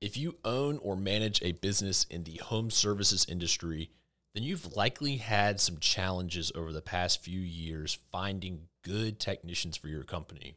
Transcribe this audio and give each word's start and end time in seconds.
If 0.00 0.16
you 0.16 0.38
own 0.46 0.78
or 0.78 0.96
manage 0.96 1.42
a 1.42 1.52
business 1.52 2.04
in 2.08 2.24
the 2.24 2.40
home 2.42 2.70
services 2.70 3.26
industry, 3.28 3.90
then 4.34 4.42
you've 4.42 4.74
likely 4.74 5.18
had 5.18 5.60
some 5.60 5.76
challenges 5.78 6.50
over 6.54 6.72
the 6.72 6.80
past 6.80 7.22
few 7.22 7.40
years 7.40 7.98
finding 8.10 8.68
good 8.82 9.20
technicians 9.20 9.76
for 9.76 9.88
your 9.88 10.04
company. 10.04 10.54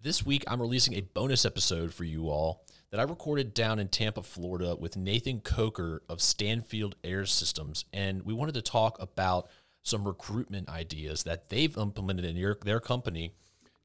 This 0.00 0.26
week, 0.26 0.42
I'm 0.48 0.60
releasing 0.60 0.94
a 0.94 1.02
bonus 1.02 1.44
episode 1.44 1.94
for 1.94 2.02
you 2.02 2.28
all 2.28 2.64
that 2.90 2.98
I 2.98 3.04
recorded 3.04 3.54
down 3.54 3.78
in 3.78 3.86
Tampa, 3.88 4.22
Florida 4.22 4.74
with 4.74 4.96
Nathan 4.96 5.40
Coker 5.40 6.02
of 6.08 6.20
Stanfield 6.20 6.96
Air 7.04 7.24
Systems. 7.24 7.84
And 7.92 8.22
we 8.22 8.34
wanted 8.34 8.54
to 8.54 8.62
talk 8.62 9.00
about 9.00 9.48
some 9.84 10.04
recruitment 10.04 10.68
ideas 10.68 11.22
that 11.22 11.50
they've 11.50 11.76
implemented 11.76 12.24
in 12.24 12.36
your, 12.36 12.58
their 12.64 12.80
company 12.80 13.34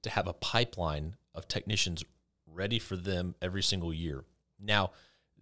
to 0.02 0.09
have 0.09 0.27
a 0.27 0.34
pipeline 0.34 1.18
of 1.36 1.47
technicians 1.47 2.04
ready 2.54 2.80
for 2.80 2.96
them 2.96 3.36
every 3.42 3.64
single 3.64 3.94
year. 3.94 4.24
Now, 4.60 4.92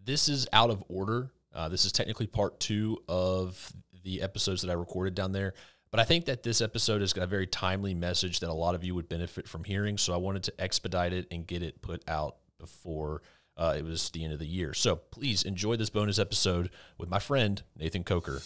this 0.03 0.29
is 0.29 0.47
out 0.53 0.69
of 0.69 0.83
order. 0.87 1.31
Uh, 1.53 1.69
this 1.69 1.85
is 1.85 1.91
technically 1.91 2.27
part 2.27 2.59
two 2.59 2.99
of 3.07 3.73
the 4.03 4.21
episodes 4.21 4.61
that 4.61 4.71
I 4.71 4.73
recorded 4.73 5.15
down 5.15 5.31
there. 5.31 5.53
But 5.91 5.99
I 5.99 6.05
think 6.05 6.25
that 6.25 6.43
this 6.43 6.61
episode 6.61 7.01
has 7.01 7.11
got 7.11 7.23
a 7.23 7.27
very 7.27 7.45
timely 7.45 7.93
message 7.93 8.39
that 8.39 8.49
a 8.49 8.53
lot 8.53 8.75
of 8.75 8.83
you 8.83 8.95
would 8.95 9.09
benefit 9.09 9.47
from 9.47 9.65
hearing. 9.65 9.97
So 9.97 10.13
I 10.13 10.17
wanted 10.17 10.43
to 10.43 10.53
expedite 10.59 11.11
it 11.11 11.27
and 11.29 11.45
get 11.45 11.61
it 11.61 11.81
put 11.81 12.01
out 12.07 12.37
before 12.57 13.21
uh, 13.57 13.75
it 13.77 13.83
was 13.83 14.09
the 14.11 14.23
end 14.23 14.31
of 14.31 14.39
the 14.39 14.47
year. 14.47 14.73
So 14.73 14.95
please 14.95 15.43
enjoy 15.43 15.75
this 15.75 15.89
bonus 15.89 16.17
episode 16.17 16.69
with 16.97 17.09
my 17.09 17.19
friend, 17.19 17.61
Nathan 17.77 18.05
Coker. 18.05 18.41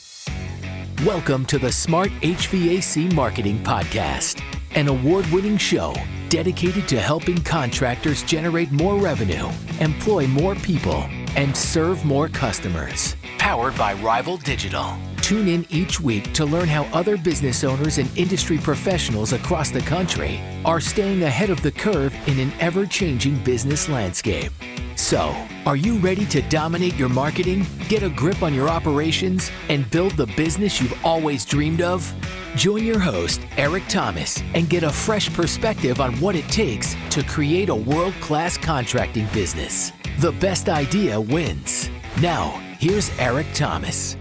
Welcome 1.05 1.45
to 1.45 1.59
the 1.59 1.71
Smart 1.71 2.09
HVAC 2.21 3.13
Marketing 3.13 3.59
Podcast, 3.59 4.41
an 4.75 4.87
award 4.87 5.27
winning 5.27 5.57
show 5.57 5.93
dedicated 6.35 6.85
to 6.85 6.99
helping 6.99 7.41
contractors 7.43 8.21
generate 8.23 8.69
more 8.69 8.97
revenue, 8.97 9.47
employ 9.79 10.27
more 10.27 10.53
people, 10.53 11.05
and 11.37 11.55
serve 11.55 12.03
more 12.03 12.27
customers. 12.27 13.15
Powered 13.37 13.77
by 13.77 13.93
Rival 13.93 14.35
Digital. 14.35 14.97
Tune 15.25 15.47
in 15.47 15.65
each 15.71 15.99
week 15.99 16.33
to 16.33 16.45
learn 16.45 16.67
how 16.67 16.83
other 16.93 17.17
business 17.17 17.63
owners 17.63 17.97
and 17.97 18.15
industry 18.15 18.59
professionals 18.59 19.33
across 19.33 19.71
the 19.71 19.81
country 19.81 20.39
are 20.63 20.79
staying 20.79 21.23
ahead 21.23 21.49
of 21.49 21.63
the 21.63 21.71
curve 21.71 22.13
in 22.27 22.39
an 22.39 22.53
ever 22.59 22.85
changing 22.85 23.43
business 23.43 23.89
landscape. 23.89 24.51
So, 24.95 25.35
are 25.65 25.77
you 25.77 25.97
ready 25.97 26.27
to 26.27 26.43
dominate 26.43 26.95
your 26.95 27.09
marketing, 27.09 27.65
get 27.87 28.03
a 28.03 28.09
grip 28.11 28.43
on 28.43 28.53
your 28.53 28.69
operations, 28.69 29.49
and 29.67 29.89
build 29.89 30.11
the 30.11 30.27
business 30.37 30.79
you've 30.79 31.03
always 31.03 31.43
dreamed 31.43 31.81
of? 31.81 32.13
Join 32.55 32.85
your 32.85 32.99
host, 32.99 33.41
Eric 33.57 33.87
Thomas, 33.89 34.43
and 34.53 34.69
get 34.69 34.83
a 34.83 34.91
fresh 34.91 35.33
perspective 35.33 36.01
on 36.01 36.13
what 36.19 36.35
it 36.35 36.47
takes 36.49 36.95
to 37.09 37.23
create 37.23 37.69
a 37.69 37.75
world 37.75 38.13
class 38.21 38.59
contracting 38.59 39.25
business. 39.33 39.91
The 40.19 40.33
best 40.33 40.69
idea 40.69 41.19
wins. 41.19 41.89
Now, 42.21 42.61
here's 42.77 43.09
Eric 43.17 43.47
Thomas. 43.55 44.17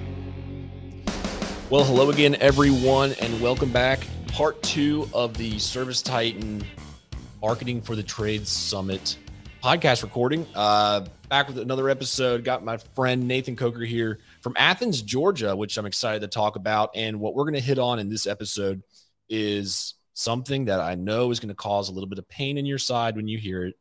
Well, 1.71 1.83
hello 1.83 2.11
again, 2.11 2.37
everyone, 2.41 3.15
and 3.23 3.41
welcome 3.41 3.73
back. 3.73 4.07
Part 4.29 4.63
two 4.63 5.09
of 5.15 5.33
the 5.39 5.55
ServiceTitan 5.55 6.63
Marketing 7.41 7.81
for 7.81 7.97
the 7.97 8.03
Trades 8.03 8.51
Summit 8.51 9.17
podcast 9.63 10.03
recording. 10.03 10.47
Uh, 10.55 11.07
back 11.31 11.49
with 11.49 11.59
another 11.59 11.89
episode. 11.89 12.45
Got 12.45 12.67
my 12.67 12.77
friend 12.77 13.27
Nathan 13.27 13.57
Coker 13.57 13.81
here 13.81 14.21
from 14.43 14.53
Athens, 14.59 15.01
Georgia, 15.01 15.57
which 15.57 15.79
I'm 15.79 15.87
excited 15.87 16.21
to 16.21 16.29
talk 16.29 16.57
about. 16.57 16.91
And 16.95 17.19
what 17.19 17.35
we're 17.35 17.45
going 17.45 17.55
to 17.55 17.61
hit 17.61 17.79
on 17.79 17.99
in 17.99 18.11
this 18.11 18.27
episode 18.27 18.83
is 19.31 19.95
something 20.13 20.67
that 20.67 20.81
I 20.81 20.97
know 20.97 21.31
is 21.31 21.41
going 21.41 21.49
to 21.49 21.55
cause 21.55 21.89
a 21.89 21.93
little 21.93 22.11
bit 22.11 22.19
of 22.19 22.29
pain 22.29 22.59
in 22.59 22.67
your 22.67 22.79
side 22.79 23.17
when 23.17 23.27
you 23.27 23.39
hear 23.39 23.65
it, 23.65 23.75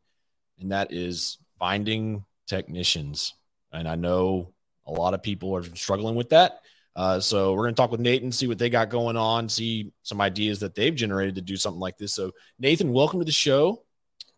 and 0.58 0.72
that 0.72 0.94
is 0.94 1.38
finding 1.60 2.24
technicians. 2.48 3.34
And 3.74 3.90
I 3.90 3.96
know 3.96 4.54
a 4.88 4.92
lot 4.94 5.14
of 5.14 5.22
people 5.22 5.54
are 5.54 5.64
struggling 5.76 6.16
with 6.16 6.30
that. 6.30 6.62
Uh, 6.96 7.20
so 7.20 7.54
we're 7.54 7.64
going 7.64 7.74
to 7.74 7.82
talk 7.82 7.92
with 7.92 8.00
Nathan, 8.00 8.32
see 8.32 8.48
what 8.48 8.58
they 8.58 8.70
got 8.70 8.90
going 8.90 9.18
on, 9.18 9.50
see 9.50 9.92
some 10.04 10.22
ideas 10.22 10.60
that 10.60 10.76
they've 10.76 10.94
generated 10.94 11.36
to 11.36 11.42
do 11.42 11.58
something 11.58 11.80
like 11.80 11.98
this. 11.98 12.14
So 12.14 12.32
Nathan, 12.60 12.94
welcome 12.94 13.20
to 13.20 13.26
the 13.26 13.32
show. 13.32 13.84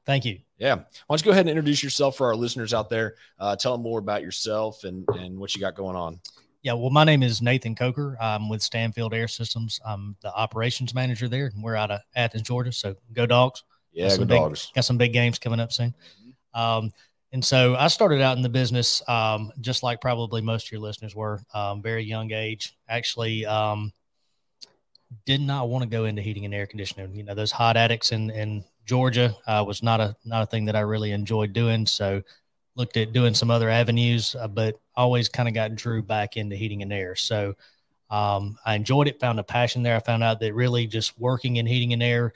Thank 0.06 0.24
you. 0.24 0.40
Yeah. 0.58 0.76
Why 0.76 0.84
don't 1.10 1.22
you 1.22 1.26
go 1.26 1.32
ahead 1.32 1.42
and 1.42 1.50
introduce 1.50 1.84
yourself 1.84 2.16
for 2.16 2.28
our 2.28 2.36
listeners 2.36 2.74
out 2.74 2.90
there? 2.90 3.16
Uh, 3.40 3.56
tell 3.56 3.74
them 3.74 3.82
more 3.82 4.00
about 4.00 4.22
yourself 4.22 4.84
and, 4.84 5.06
and 5.16 5.38
what 5.38 5.54
you 5.54 5.60
got 5.60 5.76
going 5.76 5.96
on. 5.96 6.20
Yeah. 6.62 6.74
Well, 6.74 6.92
my 6.92 7.04
name 7.04 7.24
is 7.24 7.42
Nathan 7.42 7.76
Coker. 7.76 8.18
I'm 8.22 8.48
with 8.48 8.62
Stanfield 8.62 9.14
Air 9.14 9.28
Systems. 9.28 9.80
I'm 9.86 10.16
the 10.22 10.34
operations 10.34 10.94
manager 10.94 11.28
there, 11.28 11.48
and 11.48 11.62
we're 11.62 11.76
out 11.76 11.92
of 11.92 12.02
Athens, 12.16 12.44
Georgia. 12.44 12.72
So 12.72 12.96
go 13.14 13.26
dogs. 13.26 13.64
Yeah, 13.92 14.10
go 14.10 14.26
big, 14.26 14.40
dogs. 14.40 14.72
Got 14.74 14.86
some 14.86 14.98
big 14.98 15.14
games 15.14 15.40
coming 15.40 15.60
up 15.60 15.72
soon. 15.72 15.94
Um, 16.54 16.92
and 17.35 17.44
so 17.44 17.75
I 17.75 17.90
started 17.90 18.22
out 18.22 18.38
in 18.38 18.44
the 18.44 18.47
business, 18.47 19.03
um, 19.09 19.51
just 19.59 19.84
like 19.84 20.00
probably 20.00 20.41
most 20.41 20.68
of 20.68 20.72
your 20.72 20.79
listeners 20.79 21.13
were, 21.13 21.41
um, 21.53 21.81
very 21.81 22.06
young 22.06 22.31
age. 22.31 22.78
Actually, 22.88 23.46
um, 23.46 23.91
did 25.25 25.41
not 25.41 25.68
want 25.68 25.84
to 25.84 25.90
go 25.90 26.06
into 26.06 26.22
heating 26.22 26.46
and 26.46 26.53
air 26.53 26.66
conditioning. 26.66 27.13
You 27.13 27.23
know, 27.23 27.35
those 27.35 27.51
hot 27.51 27.75
attics 27.75 28.13
in, 28.13 28.29
in 28.29 28.63
Georgia 28.85 29.35
uh, 29.47 29.66
was 29.68 29.84
not 29.84 30.00
a 30.00 30.16
not 30.23 30.44
a 30.44 30.46
thing 30.46 30.63
that 30.63 30.78
I 30.78 30.79
really 30.79 31.12
enjoyed 31.12 31.51
doing. 31.51 31.85
So 31.85 32.22
looked 32.75 32.96
at 32.96 33.12
doing 33.12 33.34
some 33.34 33.52
other 33.52 33.69
avenues, 33.69 34.34
uh, 34.40 34.47
but 34.47 34.79
always 34.96 35.28
kind 35.28 35.50
of 35.50 35.53
got 35.53 35.75
drew 35.75 36.02
back 36.02 36.38
into 36.38 36.56
heating 36.56 36.84
and 36.84 36.94
air. 36.94 37.16
So 37.16 37.56
um, 38.09 38.57
I 38.66 38.75
enjoyed 38.75 39.09
it, 39.09 39.19
found 39.19 39.41
a 39.41 39.44
passion 39.44 39.84
there. 39.84 39.97
I 39.97 40.00
found 40.00 40.23
out 40.23 40.40
that 40.40 40.53
really 40.53 40.88
just 40.88 41.19
working 41.19 41.57
in 41.57 41.66
heating 41.66 41.91
and 41.91 42.02
air, 42.02 42.31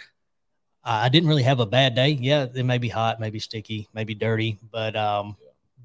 I 0.91 1.09
didn't 1.09 1.29
really 1.29 1.43
have 1.43 1.59
a 1.59 1.65
bad 1.65 1.95
day. 1.95 2.09
Yeah, 2.09 2.47
it 2.53 2.63
may 2.63 2.77
be 2.77 2.89
hot, 2.89 3.19
maybe 3.19 3.39
sticky, 3.39 3.87
maybe 3.93 4.15
dirty, 4.15 4.57
but 4.71 4.95
um, 4.95 5.35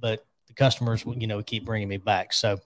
but 0.01 0.25
the 0.47 0.55
customers, 0.55 1.05
you 1.05 1.27
know, 1.27 1.43
keep 1.43 1.65
bringing 1.65 1.89
me 1.89 1.99
back. 1.99 2.33
So 2.33 2.59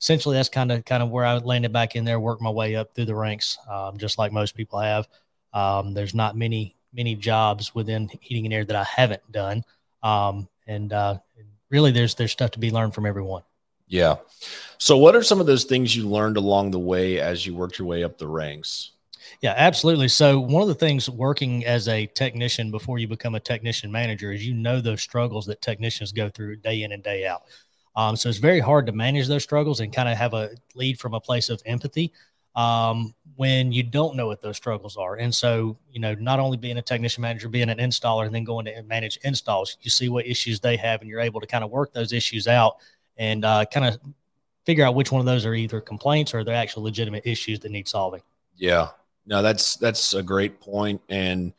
essentially, 0.00 0.36
that's 0.36 0.48
kind 0.48 0.70
of 0.70 0.84
kind 0.84 1.02
of 1.02 1.10
where 1.10 1.24
I 1.24 1.38
landed 1.38 1.72
back 1.72 1.96
in 1.96 2.04
there, 2.04 2.20
worked 2.20 2.42
my 2.42 2.50
way 2.50 2.76
up 2.76 2.94
through 2.94 3.06
the 3.06 3.14
ranks, 3.14 3.58
um, 3.70 3.96
just 3.96 4.18
like 4.18 4.32
most 4.32 4.54
people 4.54 4.78
have. 4.78 5.08
Um, 5.54 5.94
there's 5.94 6.14
not 6.14 6.36
many 6.36 6.76
many 6.92 7.14
jobs 7.14 7.74
within 7.74 8.10
heating 8.20 8.44
and 8.44 8.54
air 8.54 8.64
that 8.64 8.76
I 8.76 8.84
haven't 8.84 9.30
done. 9.32 9.64
Um, 10.02 10.48
and 10.66 10.92
uh, 10.92 11.18
really, 11.70 11.90
there's 11.90 12.14
there's 12.14 12.32
stuff 12.32 12.50
to 12.52 12.58
be 12.58 12.70
learned 12.70 12.94
from 12.94 13.06
everyone. 13.06 13.42
Yeah. 13.86 14.16
So, 14.76 14.98
what 14.98 15.16
are 15.16 15.22
some 15.22 15.40
of 15.40 15.46
those 15.46 15.64
things 15.64 15.96
you 15.96 16.06
learned 16.08 16.36
along 16.36 16.70
the 16.70 16.78
way 16.78 17.18
as 17.20 17.46
you 17.46 17.54
worked 17.54 17.78
your 17.78 17.88
way 17.88 18.04
up 18.04 18.18
the 18.18 18.28
ranks? 18.28 18.92
Yeah, 19.40 19.54
absolutely. 19.56 20.08
So, 20.08 20.40
one 20.40 20.62
of 20.62 20.68
the 20.68 20.74
things 20.74 21.08
working 21.08 21.64
as 21.64 21.86
a 21.86 22.06
technician 22.06 22.70
before 22.72 22.98
you 22.98 23.06
become 23.06 23.36
a 23.36 23.40
technician 23.40 23.92
manager 23.92 24.32
is 24.32 24.44
you 24.44 24.54
know 24.54 24.80
those 24.80 25.00
struggles 25.00 25.46
that 25.46 25.62
technicians 25.62 26.10
go 26.10 26.28
through 26.28 26.56
day 26.56 26.82
in 26.82 26.90
and 26.92 27.02
day 27.04 27.24
out. 27.26 27.42
Um, 27.94 28.16
so, 28.16 28.28
it's 28.28 28.38
very 28.38 28.58
hard 28.58 28.86
to 28.86 28.92
manage 28.92 29.28
those 29.28 29.44
struggles 29.44 29.78
and 29.78 29.92
kind 29.92 30.08
of 30.08 30.16
have 30.18 30.34
a 30.34 30.50
lead 30.74 30.98
from 30.98 31.14
a 31.14 31.20
place 31.20 31.50
of 31.50 31.62
empathy 31.66 32.12
um, 32.56 33.14
when 33.36 33.70
you 33.70 33.84
don't 33.84 34.16
know 34.16 34.26
what 34.26 34.40
those 34.40 34.56
struggles 34.56 34.96
are. 34.96 35.16
And 35.16 35.32
so, 35.32 35.78
you 35.92 36.00
know, 36.00 36.14
not 36.14 36.40
only 36.40 36.56
being 36.56 36.78
a 36.78 36.82
technician 36.82 37.22
manager, 37.22 37.48
being 37.48 37.70
an 37.70 37.78
installer, 37.78 38.26
and 38.26 38.34
then 38.34 38.42
going 38.42 38.64
to 38.64 38.82
manage 38.82 39.18
installs, 39.22 39.76
you 39.82 39.90
see 39.90 40.08
what 40.08 40.26
issues 40.26 40.58
they 40.58 40.76
have, 40.76 41.00
and 41.00 41.08
you're 41.08 41.20
able 41.20 41.40
to 41.40 41.46
kind 41.46 41.62
of 41.62 41.70
work 41.70 41.92
those 41.92 42.12
issues 42.12 42.48
out 42.48 42.78
and 43.16 43.44
uh, 43.44 43.64
kind 43.72 43.86
of 43.86 44.00
figure 44.66 44.84
out 44.84 44.96
which 44.96 45.12
one 45.12 45.20
of 45.20 45.26
those 45.26 45.46
are 45.46 45.54
either 45.54 45.80
complaints 45.80 46.34
or 46.34 46.42
they're 46.42 46.54
actual 46.54 46.82
legitimate 46.82 47.24
issues 47.24 47.60
that 47.60 47.70
need 47.70 47.86
solving. 47.86 48.22
Yeah, 48.56 48.88
no, 49.28 49.42
that's 49.42 49.76
that's 49.76 50.14
a 50.14 50.22
great 50.22 50.58
point, 50.58 51.02
and 51.10 51.52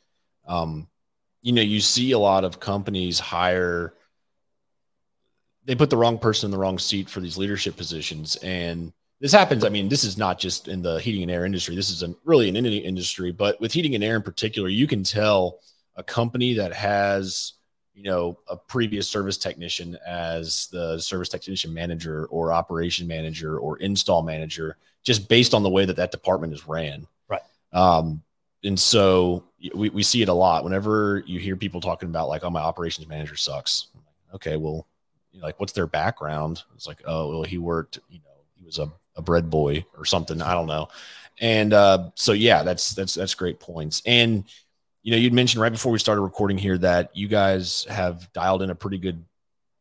um, 0.48 0.88
you 1.44 1.54
know, 1.54 1.62
you 1.62 1.80
see 1.80 2.12
a 2.12 2.20
lot 2.20 2.44
of 2.44 2.60
companies 2.60 3.20
hire. 3.20 3.94
They 5.66 5.76
put 5.76 5.92
the 5.92 5.98
wrong 5.98 6.18
person 6.18 6.48
in 6.48 6.52
the 6.52 6.58
wrong 6.58 6.80
seat 6.80 7.10
for 7.10 7.20
these 7.20 7.38
leadership 7.38 7.78
positions, 7.78 8.38
and 8.38 8.92
this 9.22 9.32
happens. 9.32 9.64
I 9.64 9.70
mean, 9.70 9.88
this 9.88 10.04
is 10.04 10.18
not 10.18 10.40
just 10.40 10.68
in 10.68 10.82
the 10.82 11.00
heating 11.00 11.22
and 11.22 11.30
air 11.30 11.46
industry. 11.46 11.76
This 11.76 11.92
is 11.92 12.02
a, 12.02 12.16
really 12.26 12.50
in 12.50 12.58
any 12.58 12.78
industry, 12.78 13.32
but 13.32 13.62
with 13.62 13.72
heating 13.72 13.94
and 13.94 14.04
air 14.04 14.16
in 14.16 14.24
particular, 14.24 14.68
you 14.68 14.88
can 14.88 15.04
tell 15.04 15.60
a 15.96 16.02
company 16.02 16.56
that 16.56 16.74
has, 16.74 17.54
you 17.94 18.02
know, 18.02 18.40
a 18.48 18.58
previous 18.58 19.08
service 19.08 19.38
technician 19.38 19.96
as 20.08 20.70
the 20.72 20.98
service 20.98 21.30
technician 21.30 21.72
manager 21.72 22.26
or 22.32 22.52
operation 22.52 23.06
manager 23.06 23.60
or 23.60 23.78
install 23.78 24.24
manager, 24.24 24.76
just 25.04 25.30
based 25.30 25.54
on 25.54 25.62
the 25.62 25.70
way 25.70 25.86
that 25.86 25.98
that 25.98 26.12
department 26.12 26.52
is 26.52 26.68
ran. 26.68 27.06
Um, 27.72 28.24
and 28.64 28.80
so 28.80 29.46
we, 29.74 29.90
we 29.90 30.04
see 30.04 30.22
it 30.22 30.30
a 30.30 30.34
lot 30.34 30.64
whenever 30.64 31.24
you 31.26 31.40
hear 31.40 31.56
people 31.56 31.82
talking 31.82 32.10
about 32.10 32.30
like, 32.30 32.44
oh, 32.44 32.50
my 32.50 32.62
operations 32.62 33.08
manager 33.08 33.36
sucks. 33.36 33.88
Okay, 34.34 34.58
well, 34.58 34.86
like, 35.42 35.60
what's 35.60 35.74
their 35.74 35.88
background? 35.88 36.64
It's 36.76 36.88
like, 36.88 37.02
oh, 37.06 37.30
well, 37.30 37.44
he 37.44 37.58
worked, 37.58 38.00
you 38.10 38.20
know, 38.20 38.44
he 38.56 38.66
was 38.66 38.80
a 38.80 38.92
a 39.20 39.22
bread 39.22 39.50
boy 39.52 39.86
or 39.96 40.06
something. 40.06 40.42
I 40.42 40.54
don't 40.54 40.66
know. 40.66 40.88
And 41.40 41.74
uh, 41.74 42.10
so 42.16 42.32
yeah, 42.32 42.64
that's 42.64 42.96
that's 42.96 43.14
that's 43.14 43.36
great 43.36 43.60
points. 43.60 44.02
And 44.06 44.46
you 45.04 45.12
know, 45.12 45.18
you'd 45.18 45.34
mentioned 45.34 45.62
right 45.62 45.72
before 45.72 45.92
we 45.92 46.00
started 46.00 46.22
recording 46.22 46.58
here 46.58 46.78
that 46.80 47.16
you 47.16 47.28
guys 47.28 47.86
have 47.90 48.32
dialed 48.34 48.64
in 48.64 48.72
a 48.72 48.76
pretty 48.76 48.98
good 48.98 49.24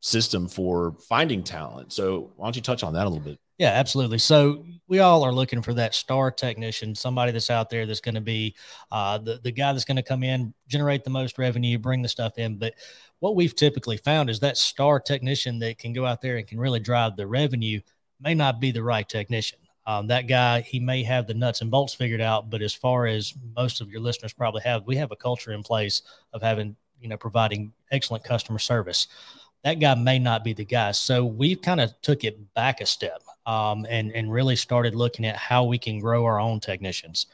system 0.00 0.48
for 0.48 0.96
finding 1.08 1.42
talent. 1.42 1.92
So 1.92 2.32
why 2.36 2.46
don't 2.46 2.56
you 2.56 2.62
touch 2.62 2.82
on 2.82 2.94
that 2.94 3.06
a 3.06 3.08
little 3.08 3.24
bit? 3.24 3.38
Yeah, 3.58 3.70
absolutely. 3.70 4.18
So 4.18 4.64
we 4.86 5.00
all 5.00 5.24
are 5.24 5.32
looking 5.32 5.62
for 5.62 5.74
that 5.74 5.92
star 5.94 6.30
technician, 6.30 6.94
somebody 6.94 7.32
that's 7.32 7.50
out 7.50 7.70
there 7.70 7.86
that's 7.86 8.00
going 8.00 8.14
to 8.14 8.20
be 8.20 8.54
uh, 8.92 9.18
the 9.18 9.40
the 9.42 9.50
guy 9.50 9.72
that's 9.72 9.84
going 9.84 9.96
to 9.96 10.02
come 10.02 10.22
in, 10.22 10.54
generate 10.68 11.02
the 11.02 11.10
most 11.10 11.38
revenue, 11.38 11.76
bring 11.76 12.00
the 12.00 12.08
stuff 12.08 12.38
in. 12.38 12.56
But 12.56 12.74
what 13.18 13.34
we've 13.34 13.54
typically 13.54 13.96
found 13.96 14.30
is 14.30 14.38
that 14.40 14.56
star 14.56 15.00
technician 15.00 15.58
that 15.58 15.78
can 15.78 15.92
go 15.92 16.06
out 16.06 16.20
there 16.20 16.36
and 16.36 16.46
can 16.46 16.60
really 16.60 16.78
drive 16.78 17.16
the 17.16 17.26
revenue 17.26 17.80
may 18.20 18.34
not 18.34 18.60
be 18.60 18.70
the 18.70 18.82
right 18.82 19.08
technician. 19.08 19.58
Um, 19.86 20.06
that 20.08 20.28
guy, 20.28 20.60
he 20.60 20.78
may 20.78 21.02
have 21.02 21.26
the 21.26 21.34
nuts 21.34 21.60
and 21.60 21.70
bolts 21.70 21.94
figured 21.94 22.20
out, 22.20 22.50
but 22.50 22.62
as 22.62 22.74
far 22.74 23.06
as 23.06 23.34
most 23.56 23.80
of 23.80 23.90
your 23.90 24.00
listeners 24.00 24.34
probably 24.34 24.60
have, 24.62 24.86
we 24.86 24.96
have 24.96 25.12
a 25.12 25.16
culture 25.16 25.52
in 25.52 25.62
place 25.62 26.02
of 26.34 26.42
having, 26.42 26.76
you 27.00 27.08
know, 27.08 27.16
providing 27.16 27.72
excellent 27.90 28.22
customer 28.22 28.58
service 28.58 29.08
that 29.68 29.80
guy 29.80 29.94
may 29.94 30.18
not 30.18 30.44
be 30.44 30.54
the 30.54 30.64
guy. 30.64 30.92
So 30.92 31.26
we've 31.26 31.60
kind 31.60 31.80
of 31.80 31.92
took 32.00 32.24
it 32.24 32.54
back 32.54 32.80
a 32.80 32.86
step 32.86 33.22
um, 33.44 33.86
and 33.90 34.10
and 34.12 34.32
really 34.32 34.56
started 34.56 34.94
looking 34.94 35.26
at 35.26 35.36
how 35.36 35.64
we 35.64 35.78
can 35.78 35.98
grow 35.98 36.24
our 36.24 36.40
own 36.40 36.58
technicians. 36.58 37.26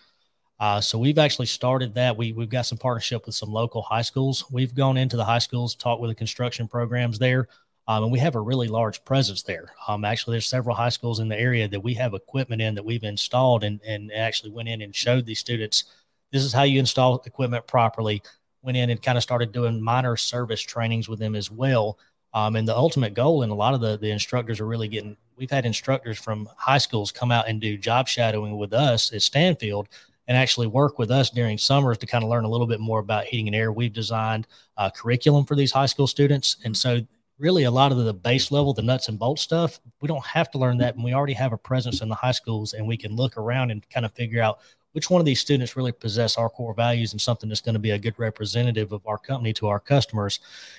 Uh, 0.59 0.81
so 0.81 0.99
we've 0.99 1.19
actually 1.19 1.47
started 1.47 1.95
that. 1.95 2.17
We 2.17 2.33
we've 2.33 2.49
got 2.49 2.67
some 2.67 2.79
partnership 2.79 3.27
with 3.27 3.37
some 3.37 3.53
local 3.53 3.83
high 3.83 4.03
schools. 4.03 4.45
We've 4.51 4.75
gone 4.75 4.97
into 4.97 5.17
the 5.17 5.25
high 5.25 5.39
schools, 5.39 5.77
talked 5.77 6.01
with 6.01 6.11
the 6.11 6.15
construction 6.17 6.67
programs 6.67 7.21
there, 7.21 7.47
um, 7.87 8.03
and 8.03 8.13
we 8.13 8.19
have 8.19 8.35
a 8.35 8.41
really 8.41 8.67
large 8.67 9.05
presence 9.05 9.43
there. 9.43 9.73
Um, 9.87 10.05
actually, 10.05 10.35
there's 10.35 10.47
several 10.47 10.75
high 10.75 10.89
schools 10.89 11.21
in 11.21 11.29
the 11.29 11.39
area 11.39 11.69
that 11.69 11.81
we 11.85 11.95
have 11.95 12.15
equipment 12.15 12.63
in 12.63 12.75
that 12.75 12.85
we've 12.85 13.05
installed 13.05 13.63
and 13.63 13.81
and 13.87 14.11
actually 14.13 14.51
went 14.51 14.69
in 14.69 14.83
and 14.83 14.95
showed 14.95 15.25
these 15.25 15.39
students 15.39 15.85
this 16.33 16.43
is 16.43 16.53
how 16.53 16.65
you 16.65 16.81
install 16.81 17.23
equipment 17.27 17.69
properly. 17.69 18.21
Went 18.63 18.77
in 18.77 18.91
and 18.91 19.01
kind 19.01 19.17
of 19.17 19.23
started 19.23 19.53
doing 19.53 19.81
minor 19.81 20.17
service 20.17 20.63
trainings 20.63 21.09
with 21.09 21.21
them 21.21 21.37
as 21.37 21.49
well 21.49 21.97
um, 22.35 22.57
and 22.57 22.67
the 22.67 22.77
ultimate 22.77 23.15
goal, 23.15 23.43
and 23.43 23.53
a 23.53 23.55
lot 23.55 23.75
of 23.75 23.81
the, 23.81 23.97
the 23.97 24.11
instructors 24.11 24.61
are 24.61 24.67
really 24.67 24.89
getting, 24.89 25.17
we've 25.37 25.51
had 25.51 25.65
instructors 25.65 26.19
from 26.19 26.49
high 26.57 26.79
schools 26.79 27.13
come 27.13 27.31
out 27.31 27.49
and 27.49 27.61
do 27.61 27.79
job 27.79 28.09
shadowing 28.09 28.59
with 28.59 28.73
us 28.73 29.13
at 29.13 29.23
Stanfield 29.23 29.89
and 30.27 30.37
actually 30.37 30.67
work 30.67 30.99
with 30.99 31.13
us 31.13 31.31
during 31.31 31.57
summers 31.57 31.97
to 31.99 32.07
kind 32.07 32.25
of 32.25 32.31
learn 32.31 32.45
a 32.45 32.49
little 32.49 32.67
bit 32.67 32.81
more 32.81 32.99
about 32.99 33.25
heating 33.25 33.47
and 33.47 33.55
air. 33.55 33.71
We've 33.71 33.93
designed 33.93 34.49
a 34.77 34.91
curriculum 34.91 35.45
for 35.45 35.55
these 35.55 35.71
high 35.71 35.87
school 35.87 36.09
students. 36.09 36.57
And 36.65 36.77
so, 36.77 37.01
really, 37.39 37.65
a 37.65 37.71
lot 37.71 37.93
of 37.93 37.99
the 37.99 38.15
base 38.15 38.51
level, 38.51 38.73
the 38.73 38.83
nuts 38.83 39.09
and 39.09 39.19
bolts 39.19 39.43
stuff, 39.43 39.79
we 40.01 40.09
don't 40.09 40.25
have 40.25 40.51
to 40.53 40.59
learn 40.59 40.79
that. 40.79 40.95
And 40.95 41.05
we 41.05 41.15
already 41.15 41.35
have 41.35 41.53
a 41.53 41.59
presence 41.59 42.01
in 42.01 42.09
the 42.09 42.15
high 42.15 42.33
schools, 42.33 42.73
and 42.73 42.87
we 42.87 42.97
can 42.97 43.15
look 43.15 43.37
around 43.37 43.71
and 43.71 43.89
kind 43.91 44.07
of 44.07 44.13
figure 44.13 44.43
out 44.43 44.59
which 44.95 45.11
one 45.11 45.21
of 45.21 45.25
these 45.25 45.41
students 45.41 45.77
really 45.77 45.91
possess 45.91 46.39
our 46.39 46.49
core 46.49 46.73
values 46.73 47.13
and 47.13 47.21
something 47.21 47.49
that's 47.49 47.61
going 47.61 47.75
to 47.75 47.81
be 47.81 47.91
a 47.91 47.99
good 47.99 48.15
representative 48.17 48.93
of 48.93 49.05
our 49.07 49.19
company 49.19 49.53
to 49.53 49.67
our 49.67 49.81
customers. 49.81 50.39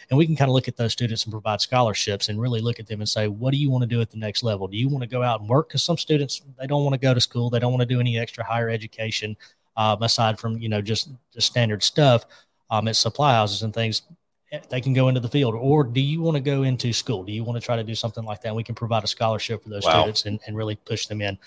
And 0.09 0.17
we 0.17 0.25
can 0.25 0.37
kind 0.37 0.49
of 0.49 0.55
look 0.55 0.69
at 0.69 0.77
those 0.77 0.93
students 0.93 1.25
and 1.25 1.31
provide 1.33 1.59
scholarships 1.59 2.29
and 2.29 2.39
really 2.39 2.61
look 2.61 2.79
at 2.79 2.87
them 2.87 3.01
and 3.01 3.09
say 3.09 3.27
what 3.27 3.51
do 3.51 3.57
you 3.57 3.69
want 3.69 3.81
to 3.81 3.87
do 3.87 3.99
at 3.99 4.09
the 4.09 4.17
next 4.17 4.41
level? 4.41 4.69
Do 4.69 4.77
you 4.77 4.87
want 4.87 5.03
to 5.03 5.09
go 5.09 5.21
out 5.21 5.41
and 5.41 5.49
work? 5.49 5.67
Because 5.67 5.83
some 5.83 5.97
students 5.97 6.41
they 6.57 6.65
don't 6.65 6.83
want 6.83 6.93
to 6.93 6.99
go 6.99 7.13
to 7.13 7.19
school 7.19 7.49
they 7.49 7.59
don't 7.59 7.73
want 7.73 7.81
to 7.81 7.93
do 7.93 7.99
any 7.99 8.17
extra 8.17 8.43
higher 8.43 8.69
education 8.69 9.35
um, 9.75 10.01
aside 10.01 10.39
from 10.39 10.57
you 10.57 10.69
know 10.69 10.81
just 10.81 11.09
just 11.33 11.47
standard 11.47 11.83
stuff 11.83 12.25
um, 12.69 12.87
at 12.87 12.95
supply 12.95 13.33
houses 13.33 13.63
and 13.63 13.73
things. 13.73 14.03
Eh, 14.51 14.59
they 14.69 14.79
can 14.79 14.93
go 14.93 15.09
into 15.09 15.19
the 15.19 15.27
field. 15.27 15.55
Or 15.55 15.83
do 15.83 15.99
you 15.99 16.21
want 16.21 16.35
to 16.35 16.41
go 16.41 16.63
into 16.63 16.93
school? 16.93 17.23
Do 17.23 17.33
you 17.33 17.43
want 17.43 17.59
to 17.59 17.65
try 17.65 17.75
to 17.75 17.83
do 17.83 17.95
something 17.95 18.23
like 18.23 18.41
that? 18.41 18.55
We 18.55 18.63
can 18.63 18.75
provide 18.75 19.03
a 19.03 19.07
scholarship 19.07 19.63
for 19.63 19.69
those 19.69 19.83
wow. 19.83 20.01
students 20.01 20.25
and, 20.25 20.39
and 20.47 20.55
really 20.55 20.75
push 20.75 21.07
them 21.07 21.21
in 21.21 21.37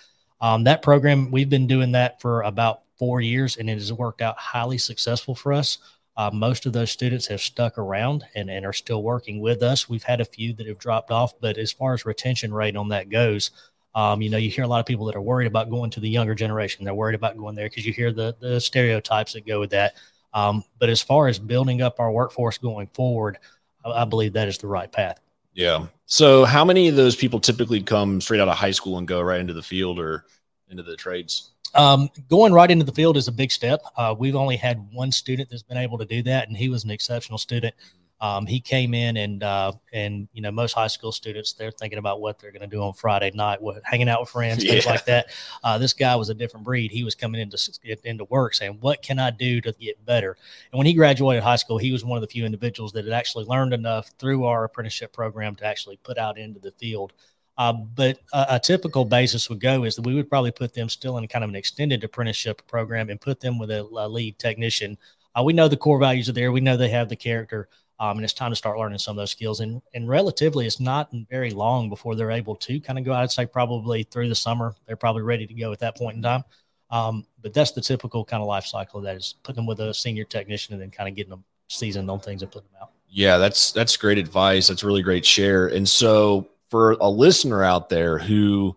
um, 0.40 0.64
that 0.64 0.82
program, 0.82 1.30
we've 1.30 1.50
been 1.50 1.66
doing 1.66 1.92
that 1.92 2.20
for 2.20 2.42
about 2.42 2.82
four 2.96 3.20
years 3.20 3.56
and 3.56 3.68
it 3.70 3.74
has 3.74 3.92
worked 3.92 4.22
out 4.22 4.36
highly 4.38 4.78
successful 4.78 5.34
for 5.34 5.52
us. 5.52 5.78
Uh, 6.16 6.30
most 6.32 6.66
of 6.66 6.72
those 6.72 6.90
students 6.90 7.28
have 7.28 7.40
stuck 7.40 7.78
around 7.78 8.24
and, 8.34 8.50
and 8.50 8.66
are 8.66 8.72
still 8.72 9.04
working 9.04 9.40
with 9.40 9.62
us. 9.62 9.88
We've 9.88 10.02
had 10.02 10.20
a 10.20 10.24
few 10.24 10.52
that 10.54 10.66
have 10.66 10.78
dropped 10.78 11.12
off, 11.12 11.38
but 11.40 11.58
as 11.58 11.70
far 11.70 11.94
as 11.94 12.04
retention 12.04 12.52
rate 12.52 12.76
on 12.76 12.88
that 12.88 13.08
goes, 13.08 13.52
um, 13.94 14.20
you 14.20 14.28
know, 14.28 14.36
you 14.36 14.50
hear 14.50 14.64
a 14.64 14.68
lot 14.68 14.80
of 14.80 14.86
people 14.86 15.06
that 15.06 15.16
are 15.16 15.20
worried 15.20 15.46
about 15.46 15.70
going 15.70 15.90
to 15.90 16.00
the 16.00 16.08
younger 16.08 16.34
generation. 16.34 16.84
They're 16.84 16.94
worried 16.94 17.14
about 17.14 17.36
going 17.36 17.54
there 17.54 17.66
because 17.66 17.86
you 17.86 17.92
hear 17.92 18.12
the 18.12 18.36
the 18.38 18.60
stereotypes 18.60 19.32
that 19.32 19.46
go 19.46 19.58
with 19.60 19.70
that. 19.70 19.94
Um, 20.34 20.62
but 20.78 20.88
as 20.88 21.00
far 21.00 21.26
as 21.26 21.38
building 21.38 21.82
up 21.82 21.98
our 21.98 22.12
workforce 22.12 22.58
going 22.58 22.88
forward, 22.88 23.38
I, 23.84 24.02
I 24.02 24.04
believe 24.04 24.34
that 24.34 24.48
is 24.48 24.58
the 24.58 24.66
right 24.66 24.90
path. 24.90 25.20
Yeah. 25.54 25.86
So 26.10 26.46
how 26.46 26.64
many 26.64 26.88
of 26.88 26.96
those 26.96 27.14
people 27.14 27.38
typically 27.38 27.82
come 27.82 28.22
straight 28.22 28.40
out 28.40 28.48
of 28.48 28.56
high 28.56 28.70
school 28.70 28.96
and 28.96 29.06
go 29.06 29.20
right 29.20 29.40
into 29.40 29.52
the 29.52 29.62
field 29.62 29.98
or 29.98 30.24
into 30.70 30.82
the 30.82 30.96
trades? 30.96 31.50
Um, 31.74 32.08
going 32.30 32.54
right 32.54 32.70
into 32.70 32.86
the 32.86 32.92
field 32.92 33.18
is 33.18 33.28
a 33.28 33.32
big 33.32 33.52
step. 33.52 33.82
Uh, 33.94 34.14
we've 34.18 34.34
only 34.34 34.56
had 34.56 34.88
one 34.90 35.12
student 35.12 35.50
that's 35.50 35.62
been 35.62 35.76
able 35.76 35.98
to 35.98 36.06
do 36.06 36.22
that, 36.22 36.48
and 36.48 36.56
he 36.56 36.70
was 36.70 36.82
an 36.82 36.90
exceptional 36.90 37.36
student. 37.36 37.74
Um, 38.20 38.46
he 38.46 38.58
came 38.58 38.94
in 38.94 39.16
and 39.16 39.42
uh, 39.44 39.72
and 39.92 40.28
you 40.32 40.42
know 40.42 40.50
most 40.50 40.72
high 40.72 40.88
school 40.88 41.12
students 41.12 41.52
they're 41.52 41.70
thinking 41.70 42.00
about 42.00 42.20
what 42.20 42.38
they're 42.38 42.50
going 42.50 42.62
to 42.62 42.66
do 42.66 42.82
on 42.82 42.92
Friday 42.92 43.30
night, 43.32 43.62
what 43.62 43.80
hanging 43.84 44.08
out 44.08 44.20
with 44.20 44.30
friends, 44.30 44.64
yeah. 44.64 44.72
things 44.72 44.86
like 44.86 45.04
that. 45.04 45.30
Uh, 45.62 45.78
this 45.78 45.92
guy 45.92 46.16
was 46.16 46.28
a 46.28 46.34
different 46.34 46.64
breed. 46.64 46.90
He 46.90 47.04
was 47.04 47.14
coming 47.14 47.40
into 47.40 47.58
into 48.04 48.24
work 48.24 48.54
saying, 48.54 48.78
"What 48.80 49.02
can 49.02 49.20
I 49.20 49.30
do 49.30 49.60
to 49.60 49.72
get 49.72 50.04
better?" 50.04 50.36
And 50.72 50.78
when 50.78 50.86
he 50.86 50.94
graduated 50.94 51.44
high 51.44 51.56
school, 51.56 51.78
he 51.78 51.92
was 51.92 52.04
one 52.04 52.16
of 52.16 52.22
the 52.22 52.28
few 52.28 52.44
individuals 52.44 52.92
that 52.92 53.04
had 53.04 53.14
actually 53.14 53.44
learned 53.44 53.72
enough 53.72 54.10
through 54.18 54.44
our 54.44 54.64
apprenticeship 54.64 55.12
program 55.12 55.54
to 55.56 55.64
actually 55.64 55.98
put 55.98 56.18
out 56.18 56.38
into 56.38 56.58
the 56.58 56.72
field. 56.72 57.12
Uh, 57.56 57.72
but 57.72 58.20
a, 58.32 58.46
a, 58.50 58.60
typical 58.60 59.04
basis 59.04 59.48
would 59.48 59.58
go 59.60 59.82
is 59.82 59.96
that 59.96 60.06
we 60.06 60.14
would 60.14 60.30
probably 60.30 60.52
put 60.52 60.72
them 60.74 60.88
still 60.88 61.18
in 61.18 61.26
kind 61.26 61.42
of 61.42 61.50
an 61.50 61.56
extended 61.56 62.04
apprenticeship 62.04 62.62
program 62.68 63.10
and 63.10 63.20
put 63.20 63.40
them 63.40 63.58
with 63.58 63.68
a, 63.68 63.80
a 63.80 64.08
lead 64.08 64.38
technician. 64.38 64.96
Uh, 65.34 65.42
we 65.42 65.52
know 65.52 65.66
the 65.66 65.76
core 65.76 65.98
values 65.98 66.28
are 66.28 66.32
there. 66.32 66.52
We 66.52 66.60
know 66.60 66.76
they 66.76 66.88
have 66.90 67.08
the 67.08 67.16
character 67.16 67.68
um, 68.00 68.18
and 68.18 68.24
it's 68.24 68.32
time 68.32 68.50
to 68.50 68.56
start 68.56 68.78
learning 68.78 68.98
some 68.98 69.12
of 69.12 69.22
those 69.22 69.30
skills. 69.30 69.60
And 69.60 69.82
and 69.94 70.08
relatively, 70.08 70.66
it's 70.66 70.80
not 70.80 71.10
very 71.30 71.50
long 71.50 71.88
before 71.88 72.14
they're 72.14 72.30
able 72.30 72.56
to 72.56 72.80
kind 72.80 72.98
of 72.98 73.04
go. 73.04 73.12
I'd 73.12 73.30
say 73.30 73.46
probably 73.46 74.04
through 74.04 74.28
the 74.28 74.34
summer, 74.34 74.74
they're 74.86 74.96
probably 74.96 75.22
ready 75.22 75.46
to 75.46 75.54
go 75.54 75.72
at 75.72 75.80
that 75.80 75.96
point 75.96 76.16
in 76.16 76.22
time. 76.22 76.44
Um, 76.90 77.26
but 77.42 77.52
that's 77.52 77.72
the 77.72 77.80
typical 77.80 78.24
kind 78.24 78.40
of 78.40 78.46
life 78.46 78.64
cycle 78.64 79.00
that 79.02 79.16
is 79.16 79.34
putting 79.42 79.56
them 79.56 79.66
with 79.66 79.80
a 79.80 79.92
senior 79.92 80.24
technician 80.24 80.74
and 80.74 80.82
then 80.82 80.90
kind 80.90 81.08
of 81.08 81.14
getting 81.14 81.30
them 81.30 81.44
seasoned 81.68 82.10
on 82.10 82.20
things 82.20 82.42
and 82.42 82.50
putting 82.50 82.68
them 82.72 82.82
out. 82.82 82.90
Yeah, 83.10 83.38
that's 83.38 83.72
that's 83.72 83.96
great 83.96 84.18
advice. 84.18 84.68
That's 84.68 84.84
really 84.84 85.02
great 85.02 85.24
share. 85.24 85.66
And 85.68 85.88
so 85.88 86.48
for 86.70 86.92
a 87.00 87.08
listener 87.08 87.64
out 87.64 87.88
there 87.88 88.18
who 88.18 88.76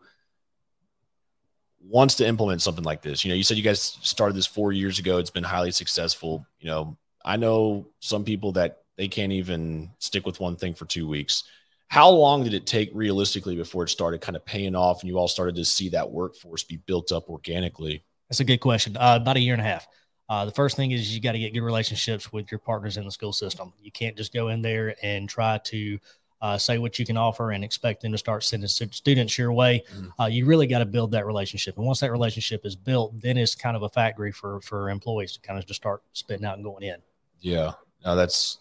wants 1.83 2.15
to 2.15 2.25
implement 2.25 2.61
something 2.61 2.83
like 2.83 3.01
this, 3.01 3.23
you 3.23 3.29
know, 3.29 3.35
you 3.35 3.43
said 3.43 3.57
you 3.57 3.63
guys 3.63 3.97
started 4.01 4.35
this 4.35 4.47
four 4.47 4.71
years 4.71 4.99
ago. 4.99 5.17
It's 5.17 5.29
been 5.29 5.43
highly 5.43 5.71
successful. 5.71 6.45
You 6.59 6.67
know, 6.67 6.97
I 7.23 7.37
know 7.37 7.87
some 7.99 8.23
people 8.23 8.53
that 8.53 8.81
they 8.97 9.07
can't 9.07 9.31
even 9.31 9.91
stick 9.99 10.25
with 10.25 10.39
one 10.39 10.55
thing 10.55 10.73
for 10.73 10.85
two 10.85 11.07
weeks. 11.07 11.43
How 11.87 12.09
long 12.09 12.43
did 12.43 12.53
it 12.53 12.65
take 12.65 12.89
realistically 12.93 13.55
before 13.55 13.83
it 13.83 13.89
started 13.89 14.21
kind 14.21 14.35
of 14.35 14.45
paying 14.45 14.75
off 14.75 15.01
and 15.01 15.09
you 15.09 15.17
all 15.17 15.27
started 15.27 15.55
to 15.55 15.65
see 15.65 15.89
that 15.89 16.09
workforce 16.09 16.63
be 16.63 16.77
built 16.77 17.11
up 17.11 17.29
organically? 17.29 18.03
That's 18.29 18.39
a 18.39 18.45
good 18.45 18.59
question. 18.59 18.95
Uh, 18.95 19.19
about 19.21 19.35
a 19.35 19.41
year 19.41 19.53
and 19.53 19.61
a 19.61 19.65
half. 19.65 19.87
Uh, 20.29 20.45
the 20.45 20.51
first 20.51 20.77
thing 20.77 20.91
is 20.91 21.13
you 21.13 21.19
got 21.19 21.33
to 21.33 21.39
get 21.39 21.53
good 21.53 21.61
relationships 21.61 22.31
with 22.31 22.49
your 22.49 22.59
partners 22.59 22.95
in 22.95 23.03
the 23.03 23.11
school 23.11 23.33
system. 23.33 23.73
You 23.81 23.91
can't 23.91 24.15
just 24.15 24.33
go 24.33 24.47
in 24.47 24.61
there 24.61 24.95
and 25.03 25.27
try 25.27 25.57
to 25.65 25.99
uh, 26.41 26.57
say 26.57 26.77
what 26.77 26.97
you 26.97 27.05
can 27.05 27.17
offer 27.17 27.51
and 27.51 27.63
expect 27.63 28.01
them 28.01 28.11
to 28.13 28.17
start 28.17 28.43
sending 28.43 28.67
students 28.67 29.37
your 29.37 29.51
way. 29.53 29.83
Mm. 29.93 30.11
Uh, 30.19 30.25
you 30.25 30.45
really 30.45 30.67
got 30.67 30.79
to 30.79 30.85
build 30.85 31.11
that 31.11 31.25
relationship, 31.25 31.77
and 31.77 31.85
once 31.85 31.99
that 31.99 32.11
relationship 32.11 32.65
is 32.65 32.75
built, 32.75 33.19
then 33.21 33.37
it's 33.37 33.55
kind 33.55 33.75
of 33.75 33.83
a 33.83 33.89
factory 33.89 34.31
for 34.31 34.61
for 34.61 34.89
employees 34.89 35.33
to 35.33 35.41
kind 35.41 35.59
of 35.59 35.65
just 35.65 35.81
start 35.81 36.01
spitting 36.13 36.45
out 36.45 36.55
and 36.55 36.63
going 36.63 36.83
in. 36.83 36.97
Yeah, 37.41 37.73
no, 38.05 38.15
that's 38.15 38.59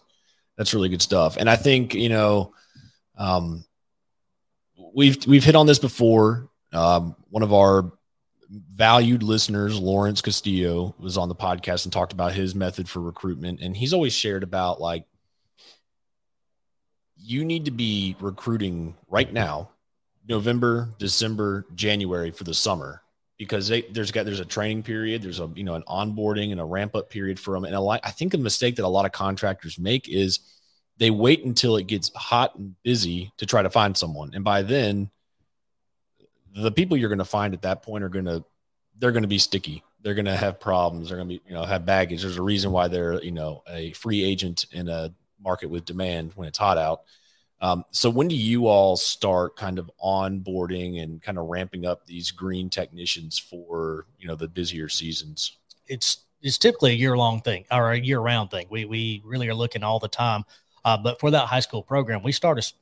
that's 0.61 0.75
really 0.75 0.89
good 0.89 1.01
stuff. 1.01 1.37
And 1.37 1.49
I 1.49 1.55
think 1.55 1.95
you 1.95 2.09
know, 2.09 2.53
um, 3.17 3.65
we've 4.93 5.25
we've 5.25 5.43
hit 5.43 5.55
on 5.55 5.65
this 5.65 5.79
before. 5.79 6.49
Um, 6.71 7.15
one 7.31 7.41
of 7.41 7.51
our 7.51 7.91
valued 8.47 9.23
listeners, 9.23 9.79
Lawrence 9.79 10.21
Castillo, 10.21 10.93
was 10.99 11.17
on 11.17 11.29
the 11.29 11.35
podcast 11.35 11.85
and 11.85 11.91
talked 11.91 12.13
about 12.13 12.33
his 12.33 12.53
method 12.53 12.87
for 12.87 12.99
recruitment, 12.99 13.59
and 13.59 13.75
he's 13.75 13.91
always 13.91 14.13
shared 14.13 14.43
about 14.43 14.79
like 14.79 15.05
you 17.17 17.43
need 17.43 17.65
to 17.65 17.71
be 17.71 18.15
recruiting 18.19 18.95
right 19.09 19.33
now, 19.33 19.71
November, 20.29 20.89
December, 20.99 21.65
January 21.73 22.29
for 22.29 22.43
the 22.43 22.53
summer 22.53 23.00
because 23.41 23.67
they, 23.67 23.81
there's 23.81 24.11
got 24.11 24.23
there's 24.23 24.39
a 24.39 24.45
training 24.45 24.83
period, 24.83 25.23
there's 25.23 25.39
a 25.39 25.49
you 25.55 25.63
know 25.63 25.73
an 25.73 25.81
onboarding 25.87 26.51
and 26.51 26.61
a 26.61 26.63
ramp 26.63 26.95
up 26.95 27.09
period 27.09 27.39
for 27.39 27.55
them. 27.55 27.65
And 27.65 27.73
a 27.73 27.79
lot, 27.79 27.99
I 28.03 28.11
think 28.11 28.35
a 28.35 28.37
mistake 28.37 28.75
that 28.75 28.85
a 28.85 28.87
lot 28.87 29.07
of 29.07 29.13
contractors 29.13 29.79
make 29.79 30.07
is 30.07 30.41
they 30.97 31.09
wait 31.09 31.43
until 31.43 31.75
it 31.75 31.87
gets 31.87 32.11
hot 32.13 32.53
and 32.55 32.75
busy 32.83 33.31
to 33.37 33.47
try 33.47 33.63
to 33.63 33.69
find 33.71 33.97
someone, 33.97 34.29
and 34.35 34.43
by 34.43 34.61
then, 34.61 35.09
the 36.53 36.71
people 36.71 36.95
you're 36.95 37.09
going 37.09 37.17
to 37.17 37.25
find 37.25 37.55
at 37.55 37.63
that 37.63 37.81
point 37.81 38.03
are 38.03 38.09
going 38.09 38.25
to 38.25 38.45
they're 38.99 39.11
going 39.11 39.23
to 39.23 39.27
be 39.27 39.39
sticky. 39.39 39.83
They're 40.03 40.13
going 40.13 40.25
to 40.25 40.37
have 40.37 40.59
problems. 40.59 41.09
They're 41.09 41.17
going 41.17 41.29
to 41.29 41.39
be 41.39 41.41
you 41.47 41.55
know 41.55 41.63
have 41.63 41.83
baggage. 41.83 42.21
There's 42.21 42.37
a 42.37 42.43
reason 42.43 42.71
why 42.71 42.89
they're 42.89 43.23
you 43.23 43.31
know 43.31 43.63
a 43.67 43.91
free 43.93 44.23
agent 44.23 44.67
in 44.71 44.87
a 44.87 45.15
market 45.43 45.71
with 45.71 45.85
demand 45.85 46.33
when 46.35 46.47
it's 46.47 46.59
hot 46.59 46.77
out. 46.77 47.01
Um, 47.61 47.85
so 47.91 48.09
when 48.09 48.27
do 48.27 48.35
you 48.35 48.67
all 48.67 48.97
start 48.97 49.55
kind 49.55 49.77
of 49.77 49.89
onboarding 50.03 51.03
and 51.03 51.21
kind 51.21 51.37
of 51.37 51.45
ramping 51.45 51.85
up 51.85 52.05
these 52.07 52.31
green 52.31 52.69
technicians 52.69 53.37
for 53.37 54.07
you 54.19 54.27
know 54.27 54.35
the 54.35 54.47
busier 54.47 54.89
seasons? 54.89 55.57
It's 55.87 56.25
it's 56.41 56.57
typically 56.57 56.91
a 56.91 56.95
year 56.95 57.15
long 57.15 57.41
thing 57.41 57.65
or 57.71 57.91
a 57.91 57.99
year 57.99 58.19
round 58.19 58.49
thing. 58.49 58.65
We 58.69 58.85
we 58.85 59.21
really 59.23 59.47
are 59.47 59.53
looking 59.53 59.83
all 59.83 59.99
the 59.99 60.07
time. 60.07 60.43
Uh, 60.83 60.97
but 60.97 61.19
for 61.19 61.29
that 61.29 61.45
high 61.45 61.59
school 61.59 61.83
program, 61.83 62.23
we 62.23 62.31
start 62.31 62.57
as, 62.57 62.73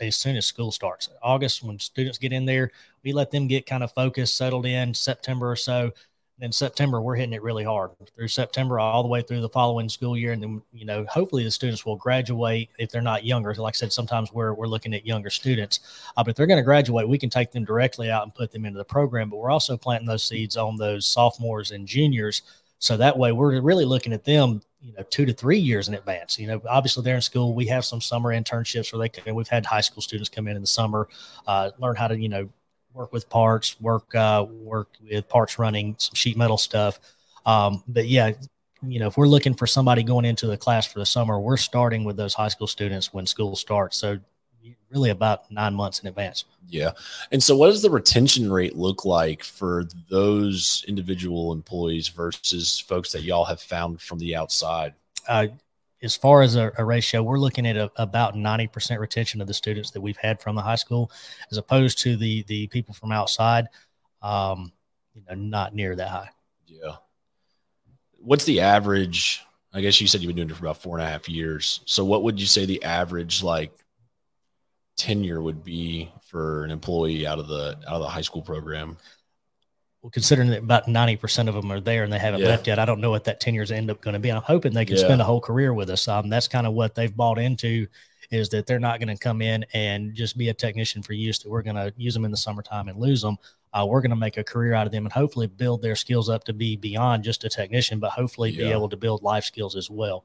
as 0.00 0.16
soon 0.16 0.36
as 0.36 0.46
school 0.46 0.72
starts. 0.72 1.08
August, 1.22 1.62
when 1.62 1.78
students 1.78 2.18
get 2.18 2.32
in 2.32 2.44
there, 2.44 2.72
we 3.04 3.12
let 3.12 3.30
them 3.30 3.46
get 3.46 3.66
kind 3.66 3.84
of 3.84 3.92
focused, 3.92 4.36
settled 4.36 4.66
in. 4.66 4.92
September 4.92 5.52
or 5.52 5.54
so, 5.54 5.92
in 6.40 6.52
September, 6.52 7.00
we're 7.00 7.14
hitting 7.14 7.32
it 7.32 7.42
really 7.42 7.64
hard 7.64 7.92
through 8.14 8.28
September 8.28 8.78
all 8.78 9.02
the 9.02 9.08
way 9.08 9.22
through 9.22 9.40
the 9.40 9.48
following 9.48 9.88
school 9.88 10.16
year. 10.16 10.32
And 10.32 10.42
then, 10.42 10.62
you 10.72 10.84
know, 10.84 11.04
hopefully 11.08 11.44
the 11.44 11.50
students 11.50 11.86
will 11.86 11.96
graduate 11.96 12.68
if 12.78 12.90
they're 12.90 13.00
not 13.00 13.24
younger. 13.24 13.54
Like 13.54 13.74
I 13.74 13.76
said, 13.76 13.92
sometimes 13.92 14.32
we're, 14.32 14.52
we're 14.52 14.66
looking 14.66 14.92
at 14.94 15.06
younger 15.06 15.30
students, 15.30 15.80
uh, 16.16 16.22
but 16.22 16.30
if 16.30 16.36
they're 16.36 16.46
going 16.46 16.58
to 16.58 16.64
graduate, 16.64 17.08
we 17.08 17.18
can 17.18 17.30
take 17.30 17.52
them 17.52 17.64
directly 17.64 18.10
out 18.10 18.24
and 18.24 18.34
put 18.34 18.52
them 18.52 18.66
into 18.66 18.76
the 18.76 18.84
program. 18.84 19.30
But 19.30 19.38
we're 19.38 19.50
also 19.50 19.78
planting 19.78 20.06
those 20.06 20.24
seeds 20.24 20.56
on 20.58 20.76
those 20.76 21.06
sophomores 21.06 21.70
and 21.70 21.86
juniors. 21.86 22.42
So 22.78 22.98
that 22.98 23.16
way 23.16 23.32
we're 23.32 23.58
really 23.62 23.86
looking 23.86 24.12
at 24.12 24.24
them, 24.24 24.60
you 24.82 24.92
know, 24.92 25.04
two 25.08 25.24
to 25.24 25.32
three 25.32 25.58
years 25.58 25.88
in 25.88 25.94
advance. 25.94 26.38
You 26.38 26.48
know, 26.48 26.60
obviously 26.68 27.02
they're 27.02 27.14
in 27.14 27.22
school. 27.22 27.54
We 27.54 27.66
have 27.68 27.86
some 27.86 28.02
summer 28.02 28.34
internships 28.38 28.92
where 28.92 29.00
they 29.00 29.08
can, 29.08 29.34
we've 29.34 29.48
had 29.48 29.64
high 29.64 29.80
school 29.80 30.02
students 30.02 30.28
come 30.28 30.46
in 30.48 30.56
in 30.56 30.62
the 30.62 30.68
summer, 30.68 31.08
uh, 31.46 31.70
learn 31.78 31.96
how 31.96 32.08
to, 32.08 32.18
you 32.18 32.28
know, 32.28 32.46
work 32.96 33.12
with 33.12 33.28
parts, 33.28 33.80
work 33.80 34.14
uh, 34.14 34.46
work 34.48 34.88
with 35.08 35.28
parts 35.28 35.58
running, 35.58 35.94
some 35.98 36.14
sheet 36.14 36.36
metal 36.36 36.58
stuff. 36.58 36.98
Um, 37.44 37.84
but 37.86 38.06
yeah, 38.06 38.32
you 38.82 38.98
know, 38.98 39.06
if 39.06 39.16
we're 39.16 39.28
looking 39.28 39.54
for 39.54 39.66
somebody 39.66 40.02
going 40.02 40.24
into 40.24 40.46
the 40.46 40.56
class 40.56 40.86
for 40.86 40.98
the 40.98 41.06
summer, 41.06 41.38
we're 41.38 41.56
starting 41.56 42.04
with 42.04 42.16
those 42.16 42.34
high 42.34 42.48
school 42.48 42.66
students 42.66 43.12
when 43.12 43.26
school 43.26 43.54
starts. 43.54 43.96
So 43.96 44.18
really 44.90 45.10
about 45.10 45.50
nine 45.50 45.74
months 45.74 46.00
in 46.00 46.08
advance. 46.08 46.44
Yeah. 46.68 46.92
And 47.30 47.42
so 47.42 47.56
what 47.56 47.68
does 47.68 47.82
the 47.82 47.90
retention 47.90 48.50
rate 48.50 48.76
look 48.76 49.04
like 49.04 49.44
for 49.44 49.84
those 50.10 50.84
individual 50.88 51.52
employees 51.52 52.08
versus 52.08 52.80
folks 52.80 53.12
that 53.12 53.22
y'all 53.22 53.44
have 53.44 53.60
found 53.60 54.00
from 54.00 54.18
the 54.18 54.34
outside? 54.34 54.94
Uh, 55.28 55.48
as 56.02 56.16
far 56.16 56.42
as 56.42 56.56
a, 56.56 56.72
a 56.78 56.84
ratio, 56.84 57.22
we're 57.22 57.38
looking 57.38 57.66
at 57.66 57.76
a, 57.76 57.90
about 57.96 58.34
90% 58.34 58.98
retention 58.98 59.40
of 59.40 59.46
the 59.46 59.54
students 59.54 59.90
that 59.92 60.00
we've 60.00 60.16
had 60.16 60.40
from 60.40 60.56
the 60.56 60.62
high 60.62 60.76
school, 60.76 61.10
as 61.50 61.56
opposed 61.56 61.98
to 62.00 62.16
the 62.16 62.42
the 62.44 62.66
people 62.68 62.94
from 62.94 63.12
outside. 63.12 63.66
Um, 64.22 64.72
you 65.14 65.22
know, 65.28 65.34
not 65.34 65.74
near 65.74 65.96
that 65.96 66.08
high. 66.08 66.30
Yeah. 66.66 66.96
What's 68.18 68.44
the 68.44 68.60
average? 68.60 69.42
I 69.72 69.80
guess 69.80 70.00
you 70.00 70.06
said 70.06 70.20
you've 70.20 70.28
been 70.28 70.36
doing 70.36 70.50
it 70.50 70.56
for 70.56 70.64
about 70.64 70.82
four 70.82 70.98
and 70.98 71.06
a 71.06 71.10
half 71.10 71.28
years. 71.28 71.80
So, 71.86 72.04
what 72.04 72.22
would 72.22 72.40
you 72.40 72.46
say 72.46 72.64
the 72.66 72.82
average 72.82 73.42
like 73.42 73.72
tenure 74.96 75.42
would 75.42 75.62
be 75.62 76.10
for 76.22 76.64
an 76.64 76.70
employee 76.70 77.26
out 77.26 77.38
of 77.38 77.48
the 77.48 77.78
out 77.86 77.94
of 77.94 78.02
the 78.02 78.08
high 78.08 78.20
school 78.22 78.42
program? 78.42 78.96
Well, 80.06 80.12
considering 80.12 80.50
that 80.50 80.60
about 80.60 80.86
90% 80.86 81.48
of 81.48 81.56
them 81.56 81.72
are 81.72 81.80
there 81.80 82.04
and 82.04 82.12
they 82.12 82.18
haven't 82.20 82.38
yeah. 82.38 82.46
left 82.46 82.68
yet, 82.68 82.78
I 82.78 82.84
don't 82.84 83.00
know 83.00 83.10
what 83.10 83.24
that 83.24 83.40
10 83.40 83.54
years 83.54 83.72
end 83.72 83.90
up 83.90 84.00
going 84.00 84.14
to 84.14 84.20
be. 84.20 84.30
I'm 84.30 84.40
hoping 84.40 84.72
they 84.72 84.84
can 84.84 84.96
yeah. 84.96 85.02
spend 85.02 85.20
a 85.20 85.24
whole 85.24 85.40
career 85.40 85.74
with 85.74 85.90
us. 85.90 86.06
Um, 86.06 86.28
that's 86.28 86.46
kind 86.46 86.64
of 86.64 86.74
what 86.74 86.94
they've 86.94 87.14
bought 87.14 87.38
into 87.38 87.88
is 88.30 88.48
that 88.50 88.66
they're 88.66 88.78
not 88.78 89.00
going 89.00 89.08
to 89.08 89.16
come 89.16 89.42
in 89.42 89.66
and 89.74 90.14
just 90.14 90.38
be 90.38 90.48
a 90.48 90.54
technician 90.54 91.02
for 91.02 91.12
use, 91.12 91.40
that 91.40 91.50
we're 91.50 91.62
going 91.62 91.74
to 91.74 91.92
use 91.96 92.14
them 92.14 92.24
in 92.24 92.30
the 92.30 92.36
summertime 92.36 92.86
and 92.86 93.00
lose 93.00 93.20
them. 93.20 93.36
Uh, 93.72 93.84
we're 93.84 94.00
going 94.00 94.10
to 94.10 94.16
make 94.16 94.36
a 94.36 94.44
career 94.44 94.74
out 94.74 94.86
of 94.86 94.92
them 94.92 95.06
and 95.06 95.12
hopefully 95.12 95.48
build 95.48 95.82
their 95.82 95.96
skills 95.96 96.28
up 96.28 96.44
to 96.44 96.52
be 96.52 96.76
beyond 96.76 97.24
just 97.24 97.42
a 97.42 97.48
technician, 97.48 97.98
but 97.98 98.12
hopefully 98.12 98.50
yeah. 98.50 98.66
be 98.66 98.70
able 98.70 98.88
to 98.88 98.96
build 98.96 99.24
life 99.24 99.42
skills 99.42 99.74
as 99.74 99.90
well. 99.90 100.24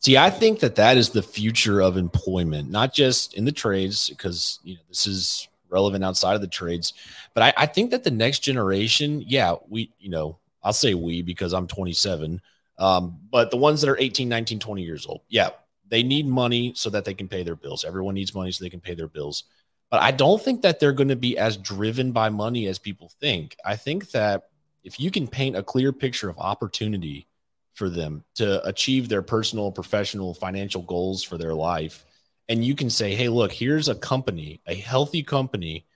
See, 0.00 0.16
I 0.16 0.28
think 0.28 0.58
that 0.58 0.74
that 0.74 0.96
is 0.96 1.10
the 1.10 1.22
future 1.22 1.80
of 1.80 1.96
employment, 1.96 2.68
not 2.68 2.92
just 2.92 3.34
in 3.34 3.44
the 3.44 3.52
trades, 3.52 4.08
because 4.08 4.58
you 4.64 4.74
know 4.74 4.80
this 4.88 5.06
is 5.06 5.46
relevant 5.74 6.04
outside 6.04 6.34
of 6.34 6.40
the 6.40 6.46
trades. 6.46 6.94
But 7.34 7.42
I, 7.42 7.64
I 7.64 7.66
think 7.66 7.90
that 7.90 8.04
the 8.04 8.10
next 8.10 8.38
generation, 8.38 9.22
yeah, 9.26 9.56
we, 9.68 9.90
you 9.98 10.08
know, 10.08 10.38
I'll 10.62 10.72
say 10.72 10.94
we 10.94 11.20
because 11.20 11.52
I'm 11.52 11.66
27. 11.66 12.40
Um, 12.78 13.18
but 13.30 13.50
the 13.50 13.56
ones 13.58 13.80
that 13.80 13.90
are 13.90 13.98
18, 13.98 14.28
19, 14.28 14.58
20 14.60 14.82
years 14.82 15.06
old, 15.06 15.20
yeah, 15.28 15.50
they 15.88 16.02
need 16.02 16.26
money 16.26 16.72
so 16.74 16.88
that 16.90 17.04
they 17.04 17.12
can 17.12 17.28
pay 17.28 17.42
their 17.42 17.56
bills. 17.56 17.84
Everyone 17.84 18.14
needs 18.14 18.34
money 18.34 18.50
so 18.52 18.64
they 18.64 18.70
can 18.70 18.80
pay 18.80 18.94
their 18.94 19.08
bills. 19.08 19.44
But 19.90 20.00
I 20.00 20.12
don't 20.12 20.42
think 20.42 20.62
that 20.62 20.80
they're 20.80 20.92
going 20.92 21.08
to 21.08 21.16
be 21.16 21.36
as 21.36 21.56
driven 21.56 22.12
by 22.12 22.30
money 22.30 22.66
as 22.66 22.78
people 22.78 23.12
think. 23.20 23.56
I 23.64 23.76
think 23.76 24.10
that 24.12 24.44
if 24.82 24.98
you 24.98 25.10
can 25.10 25.28
paint 25.28 25.56
a 25.56 25.62
clear 25.62 25.92
picture 25.92 26.28
of 26.28 26.38
opportunity 26.38 27.26
for 27.74 27.88
them 27.88 28.24
to 28.36 28.64
achieve 28.66 29.08
their 29.08 29.22
personal, 29.22 29.70
professional, 29.70 30.34
financial 30.34 30.82
goals 30.82 31.22
for 31.22 31.36
their 31.36 31.54
life, 31.54 32.04
and 32.48 32.64
you 32.64 32.74
can 32.74 32.90
say, 32.90 33.14
hey, 33.14 33.28
look, 33.28 33.52
here's 33.52 33.88
a 33.88 33.94
company, 33.94 34.60
a 34.66 34.74
healthy 34.74 35.22
company 35.22 35.86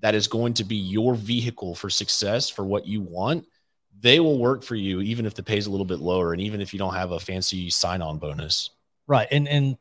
that 0.00 0.14
is 0.14 0.26
going 0.26 0.54
to 0.54 0.64
be 0.64 0.76
your 0.76 1.14
vehicle 1.14 1.74
for 1.74 1.90
success 1.90 2.48
for 2.48 2.64
what 2.64 2.86
you 2.86 3.00
want, 3.00 3.46
they 4.00 4.20
will 4.20 4.38
work 4.38 4.62
for 4.62 4.76
you, 4.76 5.00
even 5.00 5.26
if 5.26 5.34
the 5.34 5.42
pay 5.42 5.58
is 5.58 5.66
a 5.66 5.70
little 5.70 5.86
bit 5.86 5.98
lower 5.98 6.32
and 6.32 6.40
even 6.40 6.60
if 6.60 6.72
you 6.72 6.78
don't 6.78 6.94
have 6.94 7.10
a 7.10 7.18
fancy 7.18 7.68
sign 7.68 8.00
on 8.00 8.18
bonus. 8.18 8.70
Right. 9.06 9.28
And, 9.30 9.48
and, 9.48 9.76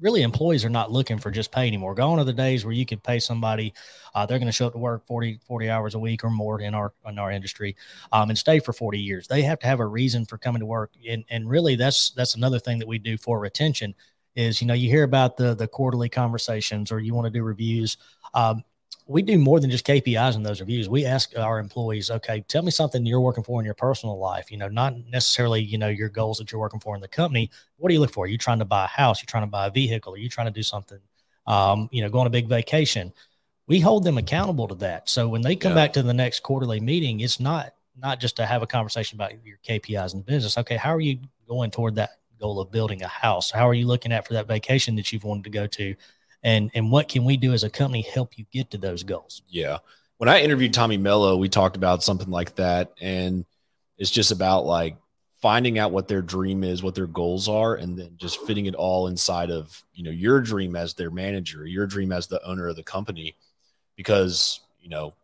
really 0.00 0.22
employees 0.22 0.64
are 0.64 0.70
not 0.70 0.92
looking 0.92 1.18
for 1.18 1.30
just 1.30 1.50
pay 1.50 1.66
anymore. 1.66 1.94
Gone 1.94 2.18
are 2.18 2.24
the 2.24 2.32
days 2.32 2.64
where 2.64 2.74
you 2.74 2.84
could 2.84 3.02
pay 3.02 3.18
somebody, 3.18 3.72
uh, 4.14 4.26
they're 4.26 4.38
going 4.38 4.46
to 4.46 4.52
show 4.52 4.66
up 4.66 4.72
to 4.74 4.78
work 4.78 5.06
40, 5.06 5.40
40 5.46 5.70
hours 5.70 5.94
a 5.94 5.98
week 5.98 6.22
or 6.22 6.30
more 6.30 6.60
in 6.60 6.74
our, 6.74 6.92
in 7.06 7.18
our 7.18 7.30
industry, 7.30 7.76
um, 8.12 8.28
and 8.28 8.38
stay 8.38 8.58
for 8.60 8.72
40 8.72 9.00
years. 9.00 9.26
They 9.26 9.42
have 9.42 9.58
to 9.60 9.66
have 9.66 9.80
a 9.80 9.86
reason 9.86 10.26
for 10.26 10.38
coming 10.38 10.60
to 10.60 10.66
work. 10.66 10.92
And, 11.08 11.24
and 11.30 11.48
really 11.48 11.76
that's, 11.76 12.10
that's 12.10 12.34
another 12.34 12.58
thing 12.58 12.78
that 12.78 12.88
we 12.88 12.98
do 12.98 13.16
for 13.16 13.38
retention 13.38 13.94
is 14.36 14.60
you 14.60 14.66
know 14.66 14.74
you 14.74 14.88
hear 14.88 15.02
about 15.02 15.36
the 15.36 15.54
the 15.54 15.66
quarterly 15.66 16.08
conversations 16.08 16.92
or 16.92 17.00
you 17.00 17.14
want 17.14 17.26
to 17.26 17.30
do 17.30 17.42
reviews 17.42 17.96
um, 18.34 18.62
we 19.08 19.22
do 19.22 19.38
more 19.38 19.60
than 19.60 19.70
just 19.70 19.86
KPIs 19.86 20.34
in 20.34 20.42
those 20.42 20.60
reviews. 20.60 20.88
We 20.88 21.06
ask 21.06 21.36
our 21.38 21.60
employees, 21.60 22.10
okay, 22.10 22.44
tell 22.48 22.62
me 22.62 22.72
something 22.72 23.06
you're 23.06 23.20
working 23.20 23.44
for 23.44 23.60
in 23.60 23.64
your 23.64 23.74
personal 23.74 24.18
life. 24.18 24.50
You 24.50 24.58
know, 24.58 24.68
not 24.68 24.96
necessarily, 25.08 25.60
you 25.60 25.78
know, 25.78 25.88
your 25.88 26.08
goals 26.08 26.38
that 26.38 26.50
you're 26.50 26.60
working 26.60 26.80
for 26.80 26.94
in 26.96 27.00
the 27.00 27.08
company. 27.08 27.50
What 27.76 27.88
do 27.88 27.94
you 27.94 28.00
look 28.00 28.12
for? 28.12 28.24
Are 28.24 28.28
you 28.28 28.38
trying 28.38 28.58
to 28.58 28.64
buy 28.64 28.84
a 28.84 28.88
house? 28.88 29.22
You're 29.22 29.28
trying 29.28 29.44
to 29.44 29.50
buy 29.50 29.68
a 29.68 29.70
vehicle? 29.70 30.14
Are 30.14 30.18
you 30.18 30.28
trying 30.28 30.48
to 30.48 30.52
do 30.52 30.62
something, 30.62 30.98
um, 31.46 31.88
you 31.92 32.02
know, 32.02 32.08
go 32.08 32.18
on 32.18 32.26
a 32.26 32.30
big 32.30 32.48
vacation? 32.48 33.12
We 33.68 33.78
hold 33.78 34.02
them 34.02 34.18
accountable 34.18 34.66
to 34.68 34.74
that. 34.76 35.08
So 35.08 35.28
when 35.28 35.42
they 35.42 35.54
come 35.54 35.70
yeah. 35.70 35.76
back 35.76 35.92
to 35.94 36.02
the 36.02 36.14
next 36.14 36.40
quarterly 36.40 36.80
meeting, 36.80 37.20
it's 37.20 37.38
not 37.38 37.74
not 37.98 38.20
just 38.20 38.36
to 38.36 38.44
have 38.44 38.62
a 38.62 38.66
conversation 38.66 39.16
about 39.16 39.32
your 39.44 39.58
KPIs 39.66 40.12
in 40.12 40.18
the 40.18 40.24
business. 40.24 40.58
Okay, 40.58 40.76
how 40.76 40.94
are 40.94 41.00
you 41.00 41.18
going 41.48 41.70
toward 41.70 41.94
that 41.94 42.10
goal 42.38 42.60
of 42.60 42.70
building 42.70 43.02
a 43.02 43.08
house? 43.08 43.50
How 43.50 43.68
are 43.68 43.74
you 43.74 43.86
looking 43.86 44.12
at 44.12 44.26
for 44.26 44.34
that 44.34 44.48
vacation 44.48 44.96
that 44.96 45.12
you've 45.12 45.24
wanted 45.24 45.44
to 45.44 45.50
go 45.50 45.66
to? 45.66 45.94
And 46.42 46.70
and 46.74 46.90
what 46.90 47.08
can 47.08 47.24
we 47.24 47.36
do 47.36 47.52
as 47.52 47.64
a 47.64 47.70
company 47.70 48.02
help 48.02 48.38
you 48.38 48.44
get 48.52 48.70
to 48.70 48.78
those 48.78 49.02
goals? 49.02 49.42
Yeah. 49.48 49.78
When 50.18 50.28
I 50.28 50.40
interviewed 50.40 50.72
Tommy 50.72 50.96
Mello, 50.96 51.36
we 51.36 51.48
talked 51.48 51.76
about 51.76 52.02
something 52.02 52.30
like 52.30 52.54
that. 52.54 52.92
And 53.00 53.44
it's 53.98 54.10
just 54.10 54.30
about 54.30 54.64
like 54.64 54.96
finding 55.42 55.78
out 55.78 55.92
what 55.92 56.08
their 56.08 56.22
dream 56.22 56.64
is, 56.64 56.82
what 56.82 56.94
their 56.94 57.06
goals 57.06 57.48
are, 57.48 57.74
and 57.74 57.98
then 57.98 58.12
just 58.16 58.40
fitting 58.42 58.66
it 58.66 58.74
all 58.74 59.08
inside 59.08 59.50
of, 59.50 59.82
you 59.92 60.02
know, 60.02 60.10
your 60.10 60.40
dream 60.40 60.74
as 60.74 60.94
their 60.94 61.10
manager, 61.10 61.66
your 61.66 61.86
dream 61.86 62.12
as 62.12 62.26
the 62.26 62.42
owner 62.44 62.68
of 62.68 62.76
the 62.76 62.82
company. 62.82 63.36
Because, 63.96 64.60
you 64.80 64.88
know, 64.88 65.14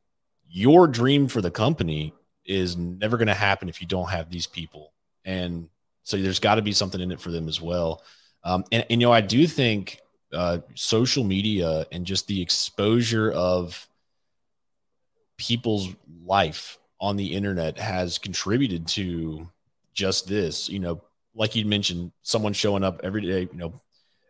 your 0.49 0.87
dream 0.87 1.29
for 1.29 1.41
the 1.41 1.51
company 1.51 2.13
is 2.45 2.77
never 2.77 3.17
going 3.17 3.29
to 3.29 3.35
happen 3.35 3.69
if 3.69 3.81
you 3.81 3.87
don't 3.87 4.11
have 4.11 4.29
these 4.31 4.47
people. 4.47 4.93
And 5.25 5.69
so 6.03 6.17
there's 6.17 6.41
got 6.41 6.57
to 6.57 6.63
be 6.63 6.73
something 6.73 7.01
in 7.01 7.13
it 7.13 7.21
for 7.21 7.31
them 7.31 7.49
as 7.49 7.61
well. 7.61 8.03
Um, 8.45 8.65
and, 8.73 8.85
and, 8.91 9.01
you 9.01 9.07
know, 9.07 9.13
I 9.13 9.21
do 9.21 9.47
think 9.47 10.01
uh, 10.33 10.59
social 10.75 11.25
media 11.25 11.87
and 11.93 12.05
just 12.05 12.27
the 12.27 12.41
exposure 12.43 13.31
of 13.31 13.89
people's 15.37 15.89
life 16.25 16.79
on 17.01 17.17
the 17.17 17.35
internet 17.35 17.79
has 17.79 18.19
contributed 18.19 18.87
to 18.89 19.49
just 19.93 20.29
this. 20.29 20.69
You 20.69 20.81
know, 20.81 21.03
like 21.35 21.55
you 21.55 21.65
mentioned, 21.65 22.13
someone 22.23 22.53
showing 22.53 22.85
up 22.85 23.01
every 23.05 23.23
day, 23.23 23.49
you 23.53 23.59
know, 23.59 23.73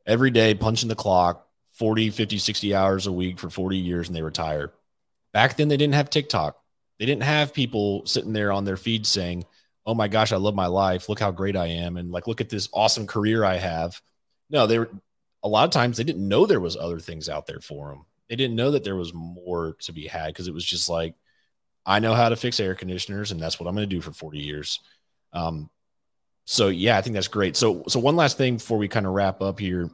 every 0.06 0.30
day 0.30 0.54
punching 0.54 0.88
the 0.88 0.94
clock 0.94 1.46
40, 1.72 2.10
50, 2.10 2.38
60 2.38 2.74
hours 2.74 3.06
a 3.06 3.12
week 3.12 3.38
for 3.38 3.48
40 3.48 3.78
years 3.78 4.08
and 4.08 4.16
they 4.16 4.22
retire. 4.22 4.72
Back 5.32 5.56
then, 5.56 5.68
they 5.68 5.76
didn't 5.76 5.94
have 5.94 6.10
TikTok. 6.10 6.58
They 6.98 7.06
didn't 7.06 7.22
have 7.22 7.54
people 7.54 8.04
sitting 8.06 8.32
there 8.32 8.52
on 8.52 8.64
their 8.64 8.76
feed 8.76 9.06
saying, 9.06 9.44
oh 9.86 9.94
my 9.94 10.08
gosh, 10.08 10.32
I 10.32 10.36
love 10.36 10.54
my 10.54 10.66
life. 10.66 11.08
Look 11.08 11.18
how 11.18 11.30
great 11.30 11.56
I 11.56 11.66
am. 11.66 11.96
And 11.96 12.10
like, 12.10 12.26
look 12.26 12.40
at 12.40 12.48
this 12.48 12.68
awesome 12.72 13.06
career 13.06 13.44
I 13.44 13.56
have. 13.56 14.00
No, 14.50 14.66
they 14.66 14.78
were 14.78 14.90
a 15.42 15.48
lot 15.48 15.64
of 15.64 15.70
times 15.70 15.96
they 15.96 16.04
didn't 16.04 16.26
know 16.26 16.46
there 16.46 16.60
was 16.60 16.76
other 16.76 17.00
things 17.00 17.28
out 17.28 17.46
there 17.46 17.60
for 17.60 17.90
them. 17.90 18.06
They 18.28 18.36
didn't 18.36 18.56
know 18.56 18.70
that 18.70 18.84
there 18.84 18.96
was 18.96 19.12
more 19.12 19.76
to 19.80 19.92
be 19.92 20.06
had 20.06 20.28
because 20.28 20.48
it 20.48 20.54
was 20.54 20.64
just 20.64 20.88
like, 20.88 21.14
I 21.84 21.98
know 21.98 22.14
how 22.14 22.28
to 22.28 22.36
fix 22.36 22.60
air 22.60 22.74
conditioners 22.74 23.32
and 23.32 23.40
that's 23.40 23.58
what 23.58 23.66
I'm 23.66 23.74
going 23.74 23.88
to 23.88 23.94
do 23.94 24.00
for 24.00 24.12
40 24.12 24.38
years. 24.38 24.80
Um, 25.32 25.68
so 26.44 26.68
yeah, 26.68 26.96
I 26.96 27.02
think 27.02 27.14
that's 27.14 27.28
great. 27.28 27.56
So, 27.56 27.82
so 27.88 27.98
one 27.98 28.16
last 28.16 28.38
thing 28.38 28.56
before 28.56 28.78
we 28.78 28.88
kind 28.88 29.06
of 29.06 29.12
wrap 29.12 29.42
up 29.42 29.58
here, 29.58 29.90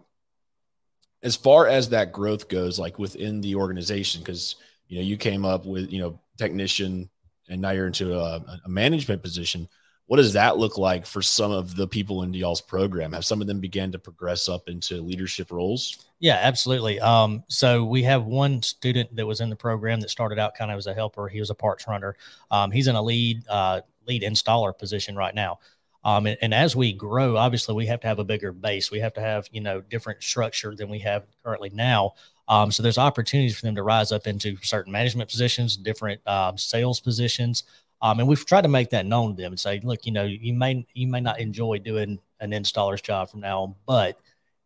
as 1.23 1.35
far 1.35 1.66
as 1.66 1.88
that 1.88 2.12
growth 2.12 2.49
goes, 2.49 2.78
like 2.78 2.99
within 2.99 3.40
the 3.40 3.57
organization, 3.57 4.21
because 4.21 4.57
you 4.87 4.99
know 4.99 5.04
you 5.04 5.16
came 5.16 5.45
up 5.45 5.66
with 5.66 5.90
you 5.90 6.00
know 6.00 6.21
technician 6.38 7.11
and 7.49 7.61
now 7.61 7.71
you're 7.71 7.87
into 7.87 8.19
a, 8.19 8.61
a 8.64 8.69
management 8.69 9.23
position 9.23 9.69
what 10.09 10.17
does 10.17 10.33
that 10.33 10.57
look 10.57 10.78
like 10.78 11.05
for 11.05 11.21
some 11.21 11.52
of 11.52 11.76
the 11.76 11.87
people 11.87 12.23
in 12.23 12.33
y'all's 12.33 12.62
program? 12.62 13.12
Have 13.12 13.26
some 13.26 13.43
of 13.43 13.47
them 13.47 13.61
began 13.61 13.93
to 13.93 13.99
progress 13.99 14.49
up 14.49 14.67
into 14.67 15.02
leadership 15.02 15.52
roles? 15.52 15.99
Yeah, 16.19 16.38
absolutely. 16.40 16.99
Um, 16.99 17.45
so 17.49 17.85
we 17.85 18.02
have 18.05 18.25
one 18.25 18.62
student 18.62 19.14
that 19.14 19.26
was 19.26 19.43
in 19.43 19.50
the 19.50 19.57
program 19.57 20.00
that 20.00 20.09
started 20.09 20.38
out 20.38 20.55
kind 20.55 20.71
of 20.71 20.78
as 20.78 20.87
a 20.87 20.95
helper. 20.95 21.28
He 21.28 21.40
was 21.40 21.50
a 21.50 21.55
parts 21.55 21.87
runner. 21.87 22.17
Um, 22.50 22.71
he's 22.71 22.88
in 22.88 22.97
a 22.97 23.02
lead 23.02 23.47
uh, 23.50 23.83
lead 24.07 24.23
installer 24.23 24.76
position 24.76 25.14
right 25.14 25.35
now. 25.35 25.59
Um, 26.05 26.26
and, 26.26 26.38
and, 26.40 26.55
as 26.55 26.75
we 26.75 26.95
grow, 26.95 27.37
obviously 27.37 27.75
we 27.75 27.85
have 27.87 28.00
to 28.00 28.07
have 28.07 28.19
a 28.19 28.25
bigger 28.25 28.52
base. 28.52 28.90
We 28.90 29.00
have 29.00 29.12
to 29.14 29.21
have, 29.21 29.47
you 29.50 29.61
know, 29.61 29.83
different 29.83 30.23
structure 30.23 30.75
than 30.75 30.88
we 30.88 31.00
have 31.00 31.26
currently 31.45 31.71
now. 31.75 32.14
Um, 32.49 32.71
so 32.71 32.83
there's 32.83 32.99
opportunities 32.99 33.57
for 33.57 33.67
them 33.67 33.75
to 33.75 33.83
rise 33.83 34.11
up 34.11 34.26
into 34.26 34.57
certain 34.62 34.93
management 34.93 35.28
positions, 35.28 35.76
different 35.76 36.26
um, 36.26 36.57
sales 36.57 36.99
positions. 37.00 37.64
Um, 38.00 38.21
and 38.21 38.28
we've 38.28 38.45
tried 38.45 38.62
to 38.62 38.69
make 38.69 38.90
that 38.90 39.07
known 39.07 39.37
to 39.37 39.43
them 39.43 39.52
and 39.52 39.61
say, 39.61 39.81
look, 39.83 40.07
you 40.07 40.12
know, 40.12 40.25
you 40.25 40.55
may 40.55 40.87
you 40.95 41.09
may 41.09 41.21
not 41.21 41.40
enjoy 41.40 41.78
doing 41.78 42.19
an 42.40 42.52
installer's 42.52 43.02
job 43.02 43.31
from 43.31 43.40
now 43.40 43.62
on, 43.62 43.75
but 43.87 44.19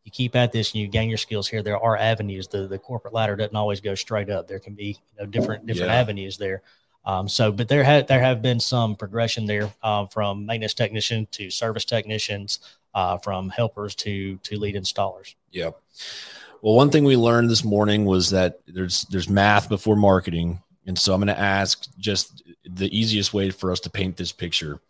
you 0.04 0.10
keep 0.10 0.36
at 0.36 0.52
this 0.52 0.72
and 0.72 0.80
you 0.80 0.88
gain 0.88 1.08
your 1.08 1.18
skills 1.18 1.48
here. 1.48 1.62
There 1.62 1.78
are 1.78 1.96
avenues. 1.96 2.48
The 2.48 2.66
the 2.66 2.78
corporate 2.78 3.14
ladder 3.14 3.36
doesn't 3.36 3.56
always 3.56 3.80
go 3.80 3.94
straight 3.94 4.30
up. 4.30 4.48
There 4.48 4.58
can 4.58 4.74
be 4.74 4.98
you 5.16 5.20
know 5.20 5.26
different 5.26 5.66
different 5.66 5.90
yeah. 5.90 6.00
avenues 6.00 6.36
there. 6.36 6.62
Um, 7.04 7.28
so, 7.28 7.50
but 7.50 7.68
there 7.68 7.82
have 7.82 8.06
there 8.06 8.20
have 8.20 8.42
been 8.42 8.60
some 8.60 8.94
progression 8.94 9.46
there 9.46 9.72
uh, 9.82 10.06
from 10.06 10.46
maintenance 10.46 10.74
technician 10.74 11.26
to 11.32 11.50
service 11.50 11.84
technicians, 11.84 12.60
uh, 12.94 13.18
from 13.18 13.48
helpers 13.48 13.94
to 13.96 14.36
to 14.38 14.58
lead 14.58 14.74
installers. 14.74 15.34
Yep. 15.50 15.80
Well, 16.62 16.74
one 16.74 16.90
thing 16.90 17.02
we 17.02 17.16
learned 17.16 17.50
this 17.50 17.64
morning 17.64 18.04
was 18.04 18.30
that 18.30 18.60
there's 18.68 19.02
there's 19.10 19.28
math 19.28 19.68
before 19.68 19.96
marketing, 19.96 20.62
and 20.86 20.96
so 20.96 21.12
I'm 21.12 21.20
going 21.20 21.26
to 21.26 21.38
ask 21.38 21.88
just 21.98 22.44
the 22.64 22.96
easiest 22.96 23.34
way 23.34 23.50
for 23.50 23.72
us 23.72 23.80
to 23.80 23.90
paint 23.90 24.16
this 24.16 24.30
picture. 24.30 24.80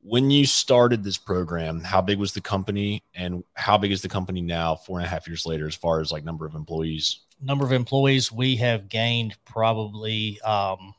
When 0.00 0.30
you 0.30 0.46
started 0.46 1.02
this 1.02 1.18
program, 1.18 1.80
how 1.80 2.00
big 2.00 2.20
was 2.20 2.32
the 2.32 2.40
company, 2.40 3.02
and 3.16 3.42
how 3.54 3.76
big 3.76 3.90
is 3.90 4.00
the 4.00 4.08
company 4.08 4.40
now, 4.40 4.76
four 4.76 4.98
and 4.98 5.06
a 5.06 5.08
half 5.08 5.26
years 5.26 5.44
later, 5.44 5.66
as 5.66 5.74
far 5.74 6.00
as 6.00 6.12
like 6.12 6.24
number 6.24 6.46
of 6.46 6.54
employees? 6.54 7.18
Number 7.42 7.64
of 7.64 7.72
employees, 7.72 8.30
we 8.30 8.54
have 8.56 8.88
gained 8.88 9.36
probably 9.44 10.40
um, 10.42 10.94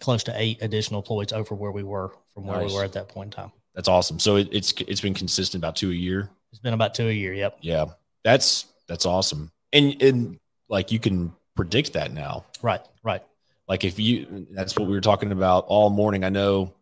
close 0.00 0.22
to 0.24 0.34
eight 0.36 0.58
additional 0.60 1.00
employees 1.00 1.32
over 1.32 1.54
where 1.54 1.72
we 1.72 1.82
were 1.82 2.12
from 2.34 2.44
where 2.44 2.60
nice. 2.60 2.70
we 2.70 2.76
were 2.76 2.84
at 2.84 2.92
that 2.92 3.08
point 3.08 3.28
in 3.34 3.42
time. 3.42 3.52
That's 3.74 3.88
awesome. 3.88 4.18
So 4.18 4.36
it, 4.36 4.48
it's 4.52 4.74
it's 4.86 5.00
been 5.00 5.14
consistent 5.14 5.62
about 5.62 5.76
two 5.76 5.90
a 5.90 5.94
year. 5.94 6.28
It's 6.50 6.60
been 6.60 6.74
about 6.74 6.94
two 6.94 7.08
a 7.08 7.12
year. 7.12 7.32
Yep. 7.32 7.58
Yeah, 7.62 7.86
that's 8.24 8.66
that's 8.86 9.06
awesome. 9.06 9.50
And 9.72 10.00
and 10.02 10.38
like 10.68 10.92
you 10.92 10.98
can 10.98 11.32
predict 11.54 11.94
that 11.94 12.12
now. 12.12 12.44
Right. 12.62 12.80
Right. 13.02 13.22
Like 13.68 13.84
if 13.84 13.98
you, 13.98 14.46
that's 14.50 14.76
what 14.78 14.88
we 14.88 14.94
were 14.94 15.00
talking 15.00 15.32
about 15.32 15.66
all 15.66 15.90
morning. 15.90 16.24
I 16.24 16.30
know 16.30 16.72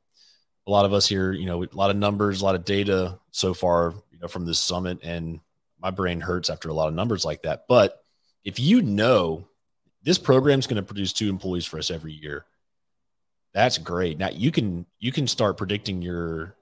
a 0.67 0.71
lot 0.71 0.85
of 0.85 0.93
us 0.93 1.07
here, 1.07 1.33
you 1.33 1.47
know, 1.47 1.65
a 1.65 1.69
lot 1.73 1.91
of 1.91 1.97
numbers, 1.97 2.41
a 2.41 2.45
lot 2.45 2.55
of 2.55 2.65
data 2.65 3.19
so 3.31 3.55
far, 3.55 3.95
you 4.13 4.19
know, 4.21 4.29
from 4.29 4.47
this 4.47 4.59
summit, 4.59 4.99
and 5.03 5.41
my 5.81 5.91
brain 5.91 6.21
hurts 6.21 6.51
after 6.51 6.69
a 6.69 6.75
lot 6.75 6.89
of 6.89 6.95
numbers 6.95 7.25
like 7.25 7.43
that. 7.43 7.65
But 7.69 8.03
if 8.45 8.61
you 8.61 8.83
know 8.83 9.49
this 10.03 10.19
program 10.19 10.59
is 10.59 10.67
going 10.67 10.77
to 10.77 10.83
produce 10.83 11.13
two 11.13 11.29
employees 11.29 11.67
for 11.67 11.79
us 11.79 11.91
every 11.91 12.13
year, 12.13 12.45
that's 13.53 13.79
great. 13.79 14.19
Now 14.19 14.31
you 14.31 14.53
can 14.53 14.87
you 14.99 15.11
can 15.11 15.27
start 15.27 15.57
predicting 15.57 16.03
your 16.03 16.55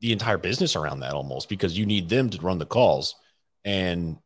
the 0.00 0.12
entire 0.12 0.38
business 0.38 0.76
around 0.76 1.00
that 1.00 1.12
almost 1.12 1.48
because 1.48 1.78
you 1.78 1.86
need 1.86 2.08
them 2.08 2.30
to 2.30 2.40
run 2.40 2.58
the 2.58 2.66
calls. 2.66 3.14
And 3.64 4.18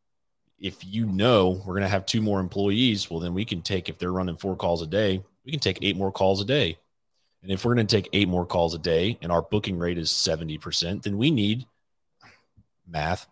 if 0.58 0.84
you 0.84 1.06
know 1.06 1.50
we're 1.50 1.74
going 1.74 1.82
to 1.82 1.88
have 1.88 2.06
two 2.06 2.22
more 2.22 2.40
employees, 2.40 3.10
well, 3.10 3.20
then 3.20 3.34
we 3.34 3.44
can 3.44 3.62
take, 3.62 3.88
if 3.88 3.98
they're 3.98 4.12
running 4.12 4.36
four 4.36 4.56
calls 4.56 4.82
a 4.82 4.86
day, 4.86 5.22
we 5.44 5.50
can 5.50 5.60
take 5.60 5.78
eight 5.82 5.96
more 5.96 6.12
calls 6.12 6.40
a 6.40 6.44
day. 6.44 6.78
And 7.42 7.52
if 7.52 7.64
we're 7.64 7.74
going 7.74 7.86
to 7.86 7.96
take 7.96 8.08
eight 8.14 8.28
more 8.28 8.46
calls 8.46 8.74
a 8.74 8.78
day 8.78 9.18
and 9.20 9.30
our 9.30 9.42
booking 9.42 9.78
rate 9.78 9.98
is 9.98 10.08
70%, 10.08 11.02
then 11.02 11.18
we 11.18 11.30
need 11.30 11.66
math 12.88 13.26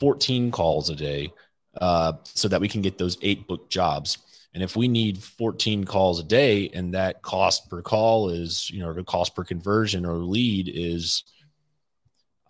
14 0.00 0.50
calls 0.50 0.90
a 0.90 0.94
day 0.94 1.32
uh, 1.80 2.12
so 2.24 2.48
that 2.48 2.60
we 2.60 2.68
can 2.68 2.82
get 2.82 2.98
those 2.98 3.16
eight 3.22 3.46
book 3.46 3.70
jobs. 3.70 4.18
And 4.52 4.62
if 4.62 4.76
we 4.76 4.88
need 4.88 5.22
14 5.22 5.84
calls 5.84 6.20
a 6.20 6.22
day 6.22 6.70
and 6.70 6.94
that 6.94 7.22
cost 7.22 7.68
per 7.70 7.82
call 7.82 8.28
is, 8.28 8.70
you 8.70 8.80
know, 8.80 8.92
the 8.92 9.04
cost 9.04 9.34
per 9.34 9.44
conversion 9.44 10.04
or 10.04 10.16
lead 10.16 10.70
is, 10.72 11.24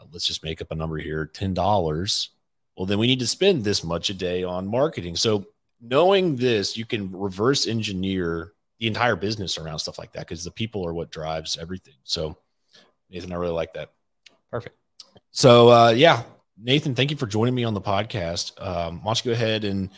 uh, 0.01 0.05
let's 0.13 0.27
just 0.27 0.45
make 0.45 0.61
up 0.61 0.71
a 0.73 0.75
number 0.75 0.99
here, 0.99 1.31
$10. 1.33 2.29
Well, 2.77 2.87
then 2.87 2.99
we 2.99 3.07
need 3.07 3.21
to 3.21 3.27
spend 3.27 3.65
this 3.65 3.83
much 3.83 4.11
a 4.11 4.15
day 4.15 4.45
on 4.45 4.67
marketing. 4.67 5.17
So 5.17 5.47
knowing 5.81 6.37
this, 6.37 6.77
you 6.77 6.85
can 6.85 7.11
reverse 7.11 7.67
engineer 7.67 8.53
the 8.79 8.87
entire 8.87 9.17
business 9.17 9.57
around 9.57 9.79
stuff 9.79 9.99
like 9.99 10.13
that 10.13 10.21
because 10.21 10.45
the 10.45 10.51
people 10.51 10.87
are 10.87 10.93
what 10.93 11.11
drives 11.11 11.57
everything. 11.57 11.95
So 12.05 12.37
Nathan, 13.11 13.33
I 13.33 13.37
really 13.37 13.53
like 13.53 13.73
that. 13.75 13.93
Perfect. 14.51 14.77
So 15.31 15.71
uh, 15.71 15.91
yeah, 15.91 16.23
Nathan, 16.59 16.95
thank 16.95 17.11
you 17.11 17.17
for 17.17 17.27
joining 17.27 17.55
me 17.55 17.65
on 17.65 17.75
the 17.75 17.81
podcast. 17.81 18.61
Um, 18.61 19.03
why 19.03 19.11
don't 19.11 19.25
you 19.25 19.31
go 19.31 19.35
ahead 19.35 19.65
and 19.65 19.91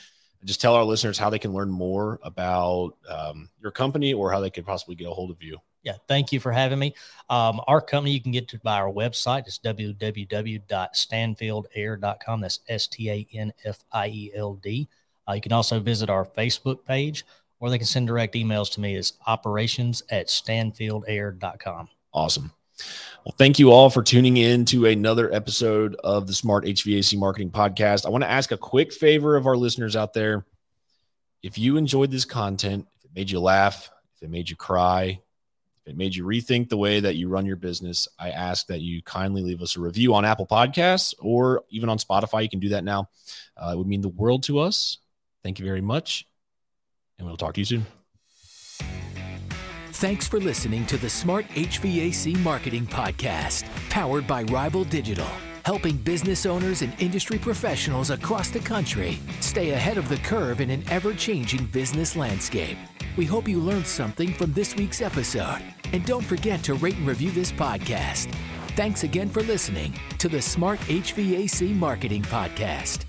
just 0.45 0.61
tell 0.61 0.75
our 0.75 0.85
listeners 0.85 1.19
how 1.19 1.31
they 1.31 1.39
can 1.39 1.53
learn 1.53 1.71
more 1.71 2.21
about 2.23 2.93
um, 3.09 3.51
your 3.61 3.73
company 3.73 4.13
or 4.13 4.31
how 4.31 4.41
they 4.41 4.51
could 4.51 4.67
possibly 4.67 4.95
get 4.95 5.09
a 5.09 5.13
hold 5.13 5.31
of 5.31 5.43
you. 5.43 5.59
Yeah, 5.89 5.97
thank 6.07 6.31
you 6.33 6.39
for 6.39 6.53
having 6.53 6.79
me. 6.79 6.95
Um, 7.31 7.63
our 7.67 7.81
company, 7.81 8.13
you 8.13 8.21
can 8.21 8.31
get 8.31 8.47
to 8.49 8.59
by 8.59 8.79
our 8.79 8.93
website. 8.93 9.47
It's 9.47 9.59
www.stanfieldair.com. 9.59 12.41
That's 12.43 12.61
S 12.69 12.87
T 12.89 13.11
A 13.11 13.27
N 13.33 13.55
F 13.65 13.83
I 13.91 14.09
E 14.09 14.31
L 14.37 14.57
D. 14.57 14.87
Uh, 15.27 15.33
you 15.33 15.41
can 15.41 15.53
also 15.53 15.81
visit 15.81 16.11
our 16.11 16.27
Facebook 16.27 16.85
page 16.85 17.25
or 17.59 17.71
they 17.71 17.79
can 17.79 17.87
send 17.87 18.07
direct 18.07 18.35
emails 18.35 18.71
to 18.73 18.83
me 18.83 18.97
as 18.97 19.15
operations 19.27 20.03
at 20.11 20.27
stanfieldair.com. 20.27 21.89
Awesome. 22.13 22.53
Well, 23.25 23.35
thank 23.39 23.59
you 23.59 23.73
all 23.73 23.89
for 23.89 24.03
tuning 24.03 24.37
in 24.37 24.67
to 24.67 24.85
another 24.85 25.33
episode 25.33 25.97
of 26.05 26.27
the 26.27 26.35
Smart 26.35 26.67
HVAC 26.67 27.19
Marketing 27.19 27.51
Podcast. 27.51 28.05
I 28.05 28.11
want 28.11 28.25
to 28.25 28.31
ask 28.31 28.53
a 28.53 28.59
quick 28.59 28.93
favor 28.93 29.37
of 29.37 29.47
our 29.47 29.57
listeners 29.57 29.97
out 29.97 30.13
there. 30.13 30.45
If 31.43 31.57
you 31.57 31.79
enjoyed 31.79 32.11
this 32.11 32.27
content, 32.27 32.87
if 32.99 33.07
it 33.07 33.13
made 33.15 33.31
you 33.31 33.41
laugh, 33.41 33.91
if 34.17 34.23
it 34.23 34.29
made 34.29 34.51
you 34.51 34.57
cry, 34.57 35.23
it 35.89 35.97
made 35.97 36.15
you 36.15 36.25
rethink 36.25 36.69
the 36.69 36.77
way 36.77 37.01
that 37.01 37.17
you 37.17 37.29
run 37.29 37.47
your 37.47 37.57
business, 37.57 38.07
I 38.19 38.31
ask 38.31 38.67
that 38.67 38.81
you 38.81 39.03
kindly 39.03 39.43
leave 39.43 39.63
us 39.63 39.77
a 39.77 39.81
review 39.81 40.15
on 40.15 40.25
Apple 40.25 40.47
Podcasts 40.47 41.15
or 41.19 41.65
even 41.71 41.89
on 41.89 41.99
Spotify. 41.99 42.43
You 42.43 42.49
can 42.51 42.61
do 42.61 42.69
that 42.71 42.85
now. 42.85 43.09
Uh, 43.57 43.71
it 43.73 43.79
would 43.79 43.87
mean 43.87 44.03
the 44.03 44.09
world 44.09 44.43
to 44.45 44.59
us. 44.59 44.99
Thank 45.43 45.59
you 45.59 45.65
very 45.65 45.81
much. 45.81 46.27
And 47.19 47.27
we'll 47.27 47.39
talk 47.39 47.55
to 47.55 47.61
you 47.61 47.65
soon. 47.65 47.87
Thanks 49.93 50.29
for 50.29 50.39
listening 50.39 50.87
to 50.87 50.97
the 50.97 51.11
Smart 51.11 51.49
HVAC 51.49 52.39
Marketing 52.45 52.87
Podcast, 52.87 53.65
powered 53.89 54.27
by 54.27 54.45
Rival 54.45 54.85
Digital, 54.85 55.27
helping 55.65 55.97
business 55.97 56.47
owners 56.47 56.83
and 56.83 56.93
industry 57.01 57.39
professionals 57.39 58.11
across 58.11 58.51
the 58.51 58.61
country 58.61 59.19
stay 59.41 59.71
ahead 59.71 59.99
of 59.99 60.09
the 60.09 60.19
curve 60.19 60.61
in 60.61 60.71
an 60.71 60.85
ever 60.91 61.15
changing 61.15 61.65
business 61.67 62.15
landscape. 62.15 62.79
We 63.17 63.25
hope 63.25 63.49
you 63.49 63.59
learned 63.59 63.87
something 63.87 64.33
from 64.35 64.53
this 64.53 64.77
week's 64.77 65.03
episode. 65.03 65.63
And 65.93 66.05
don't 66.05 66.25
forget 66.25 66.63
to 66.65 66.75
rate 66.75 66.97
and 66.97 67.07
review 67.07 67.31
this 67.31 67.53
podcast. 67.53 68.33
Thanks 68.77 69.03
again 69.03 69.29
for 69.29 69.43
listening 69.43 69.93
to 70.19 70.29
the 70.29 70.41
Smart 70.41 70.79
HVAC 70.81 71.75
Marketing 71.75 72.23
Podcast. 72.23 73.08